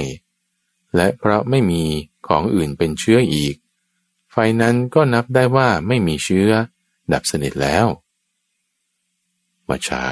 [0.96, 1.84] และเพราะไม่มี
[2.28, 3.56] ของอื่นเป็นเชื้ออีก
[4.32, 6.50] ไฟนั้นก็นับได้ว่าไม่มีเชื้อ
[7.14, 7.86] ดับสนิทแล้ว
[9.70, 10.04] วัชา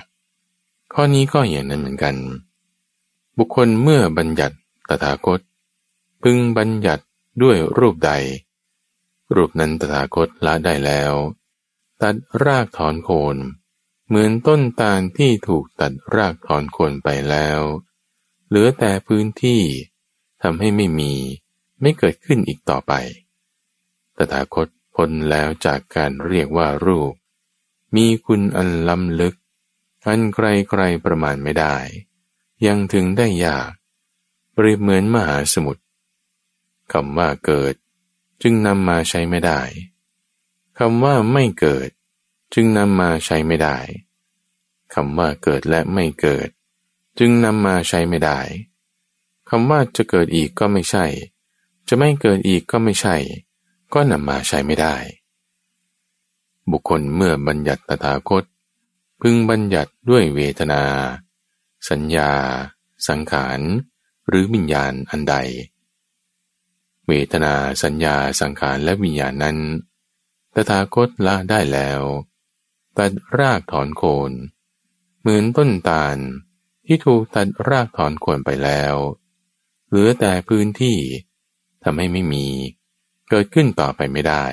[0.93, 2.15] ข้อนี้ก็อย่างนั้นเหมือนกัน
[3.37, 4.55] บุคคลเมื่อบัญญัติ
[4.89, 5.39] ตถาคต
[6.23, 7.03] พึงบัญญัติ
[7.41, 8.11] ด้วยรูปใด
[9.35, 11.13] รูปนั้นตถาคตละได้แล้ว
[12.01, 13.37] ตัดรากถอนโคน
[14.07, 17.59] เหมือนต้นตาลที่ถูกตัดรากถอนโคนไปแล้ว
[18.47, 19.61] เหลือแต่พื้นที่
[20.41, 21.13] ทำให้ไม่มี
[21.81, 22.93] ไม่เกิดขึ้นอีกต่อไป
[24.17, 27.13] ตถาคตพ้นแล้วจากการเรียกว่ารูป
[27.95, 29.35] มีคุณอันล้ำลึก
[30.05, 31.75] อันใครใครประมาณไม่ได้
[32.65, 33.71] ยังถึงได้ยาก
[34.53, 35.83] เปรียบเหมือนมหาสมุทร
[36.93, 37.73] คำว่าเกิด
[38.41, 39.61] จึงนำมาใช้ไม่ได้
[40.79, 41.89] คำว่าไม่เกิด
[42.53, 43.77] จึงนำมาใช้ไม่ได้
[44.93, 46.49] คำว่าเกิดและไม่เกิด
[47.19, 48.39] จึงนำมาใช้ไม่ได้
[49.49, 51.05] คำว่าจะเกิดอีกก็ไม่ใช่
[51.87, 53.15] จะไม่เกิดอีกก็ไม่ใช่
[53.93, 54.95] ก็นำมาใช้ไม่ได้
[56.71, 58.43] บุคคลเมื่อบัญญัติตถาคต
[59.25, 60.83] พึงบัญญัติด้วยเวทนา
[61.89, 62.31] สัญญา
[63.07, 63.59] สังขาร
[64.27, 65.35] หรือวิญญาณอันใด
[67.07, 67.53] เวทนา
[67.83, 69.57] สัญญาสังขารและวิญญาณนั้น
[70.53, 72.01] ตถาคตละได้แล้ว
[72.97, 74.31] ตัดรากถอนโคน
[75.19, 76.17] เหมือนต้นตาล
[76.85, 78.95] ที่ถูกตัดรากถอนโคนไปแล้ว
[79.87, 80.97] เหลือแต่พื้นที่
[81.83, 82.47] ทำให้ไม่มี
[83.29, 84.45] เกิดขึ้นต่อไปไม่ได้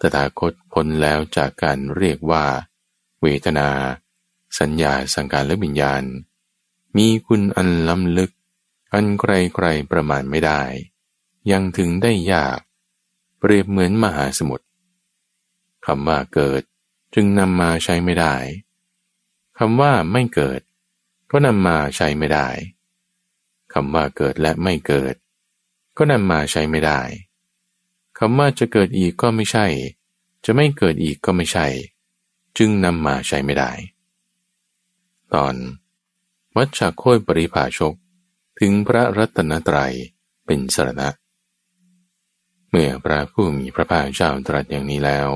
[0.00, 2.46] ตถาคตพ้นแล้วจากการเรียกว่า
[3.22, 3.68] เวทนา
[4.58, 6.02] สัญญาสังการและวิญญาณ
[6.96, 8.30] มีคุณอันล้ำลึก
[8.92, 10.62] อันใครใครประมาณไม่ได้
[11.50, 12.58] ยังถึงได้ยาก
[13.38, 14.66] เปรียบเหมือนมหาสมุทร
[15.86, 16.62] คำว่าเกิด
[17.14, 18.34] จึงนำมาใช้ไม่ได้
[19.58, 20.60] คำว่าไม่เกิด
[21.30, 22.48] ก็นำมาใช้ไม่ได้
[23.72, 25.14] คำว่าเกิดและไม่เกิด
[25.96, 27.00] ก็นำมาใช้ไม่ได้
[28.18, 29.66] คำว่าจะเกิดอีกก็ไม่ใช่
[30.44, 31.66] จะไม่เกิดอีกก็ไม่ใช่
[32.58, 33.72] จึงนำมาใช้ไม่ได้
[35.34, 35.54] ตอน
[36.56, 37.94] วัชชาโคยปริภาชก
[38.60, 39.94] ถึงพระรัตนตรัย
[40.46, 41.08] เป็นสรณะ
[42.70, 45.30] เมื่อพระผู้มีพระภาคเจ้าตรัสอย่างนี้แล้ว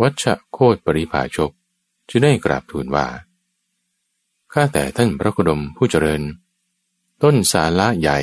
[0.00, 1.50] วัชชะโคตปริภาชก
[2.08, 3.06] จะได้กราบทูลว่า
[4.52, 6.22] ข้าแต่ท่านพระกุดมผู้เจริญ
[7.22, 8.20] ต้นสาละใหญ่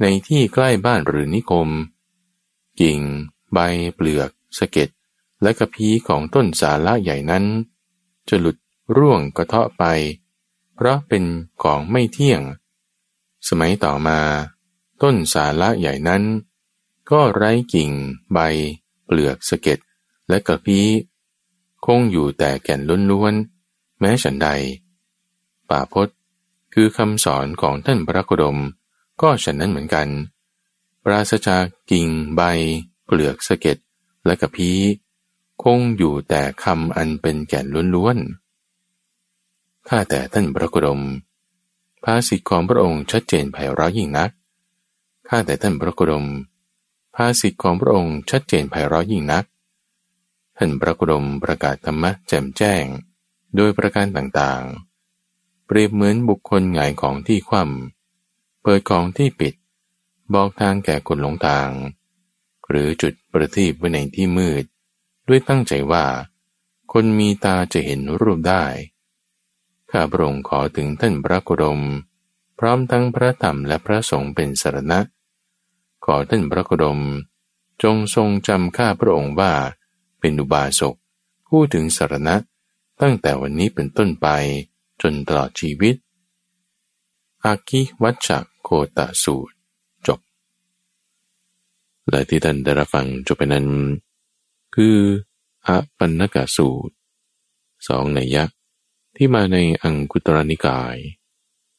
[0.00, 1.68] ในที่ใกล้บ้านหรือนิคม
[2.80, 2.98] กิ่ง
[3.52, 3.58] ใบ
[3.94, 4.88] เปลือกสะเก็ด
[5.42, 7.44] และกระพีของต้นสาละใหญ่นั้น
[8.28, 8.56] จะหลุด
[8.96, 9.84] ร่วงกระเทาะไป
[10.74, 11.24] เพราะเป็น
[11.62, 12.42] ของไม่เที่ยง
[13.48, 14.20] สมัยต่อมา
[15.02, 16.22] ต้นสาละใหญ่นั้น
[17.10, 17.90] ก็ไร้กิ่ง
[18.32, 18.38] ใบ
[19.04, 19.78] เปลือกสะเก็ด
[20.28, 20.80] และกระพี
[21.86, 22.80] คงอยู่แต่แก่น
[23.10, 24.48] ล้วนๆ แม้ฉันใด
[25.70, 26.08] ป่าพศ
[26.74, 28.58] คือคำสอนของท่านพระโคดม
[29.20, 30.08] ก็ฉันนั้นเหมือนกัน
[31.04, 32.42] ปราศจากกิ่งใบ
[33.04, 33.76] เปลือกสะเก็ด
[34.26, 34.78] และกระพี้
[35.62, 41.02] คงอยู่แต่คำอันเป็นแก่นล้วนๆ ข้าแต่ท่านพระโคดม
[42.04, 44.30] ภาษิตของพระองค์ชัดเจนไพเราะยิ่งนัก
[45.28, 46.26] ข้าแต่ท่านพระโคดม
[47.14, 49.44] ภาษิตของพระองค์ชัดเจนไพเราะยิ่งนัก
[50.56, 52.84] ท่านพระโคดมประกาศธรรมะแจ่มแจ้ง
[53.56, 59.54] โดยประการต่างๆ เปรียบเหมือนบุคคลหงายของที่คว่ำเปิดของที่ปิด
[60.34, 61.68] บอกทางแก่คนหลงทาง
[62.68, 64.64] หรือจุดประทีปไว้ในที่มืด
[65.28, 66.04] ด้วยตั้งใจว่า
[66.92, 68.64] คนมีตาจะเห็นรูปได้
[69.90, 71.80] ข้าพระองค์ขอถึงท่านพระโคดม
[72.58, 75.00] พร้อมทั้งพระธรรมและพระสงฆ์เป็นสารณะ
[76.04, 77.00] ขอท่านพระโคดม
[77.82, 79.52] จงทรงจำข้าพระองค์ว่า
[80.20, 80.94] เป็นอุบาสก
[81.48, 82.34] ผู้ถึงสารณะ
[83.00, 84.28] ตั้งแต่วันนี้เป็นต้นไป
[85.02, 85.94] จนตลอดชีวิต
[87.44, 88.28] อากิวัช
[88.62, 89.54] โคตสูตร
[90.06, 90.20] จบ
[92.08, 93.66] และที่ท่านได้รับฟังจบไปนั้น
[94.74, 94.98] คือ
[95.66, 96.94] อปันนกสูตร
[97.88, 98.58] สองในยักษ์
[99.16, 100.96] ที่มาในอังคุตรนิกาย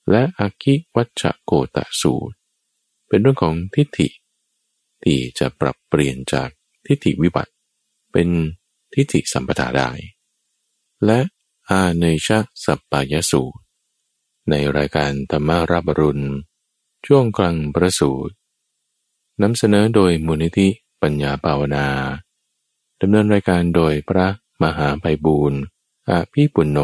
[0.10, 2.36] และอากิวัชโกตสูตร
[3.08, 4.08] เป็นเรื่องของทิฏฐิ
[5.04, 6.50] ที่จะปรับเปลี่ยนจาก
[6.86, 7.54] ทิฏฐิวิบัติ
[8.12, 8.28] เป็น
[8.94, 9.90] ทิฏฐิสัมปทาได้
[11.06, 11.20] และ
[11.70, 12.30] อาเนช
[12.66, 13.62] สัปปายสูตร
[14.50, 16.26] ในรายการธรรมารับรุณ
[17.06, 18.34] ช่วงกลางประสูตร
[19.42, 20.68] นำเสนอโดยมูลนิธิ
[21.02, 21.88] ปัญญาภาวนา
[23.02, 24.28] ดำเนินรายการโดยพระ
[24.64, 25.62] มหาไพบูรณ์
[26.10, 26.80] อาภีปุณโญ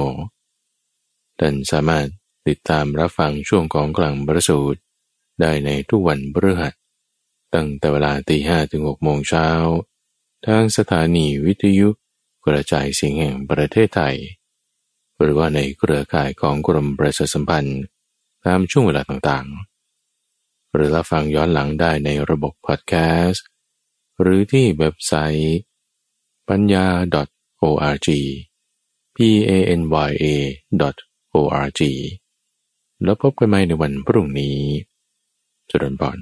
[1.39, 2.07] ท่านสามารถ
[2.47, 4.79] ติดตามรับฟังช่วงของกลางประสูตร
[5.41, 6.73] ได้ในทุกวันพฤหัส
[7.53, 9.47] ตั้งแต่เวลาตีห้ถึงหกโมงเช้า
[10.45, 11.89] ทางสถานีวิทยุ
[12.45, 14.15] กระจายเสียงแห่งประเทศไทย
[15.19, 17.81] หรือว่าในเครือข่ายของกรมประชาสัมพันธ์
[18.45, 22.93] ตามช่วงเวลาต่างๆ หรือรับฟังย้อนหลังได้ในระบบพอดแค
[23.25, 23.45] สต์
[24.21, 25.57] หรือที่เว็บไซต์
[26.49, 26.85] ปัญญา
[27.61, 28.07] .org
[29.15, 29.17] p
[29.49, 30.25] a n y a
[31.33, 31.81] .org
[33.03, 34.57] แล้วพบกันใหม่ในวันพรุ่งนี้
[35.69, 36.17] จุดนบอน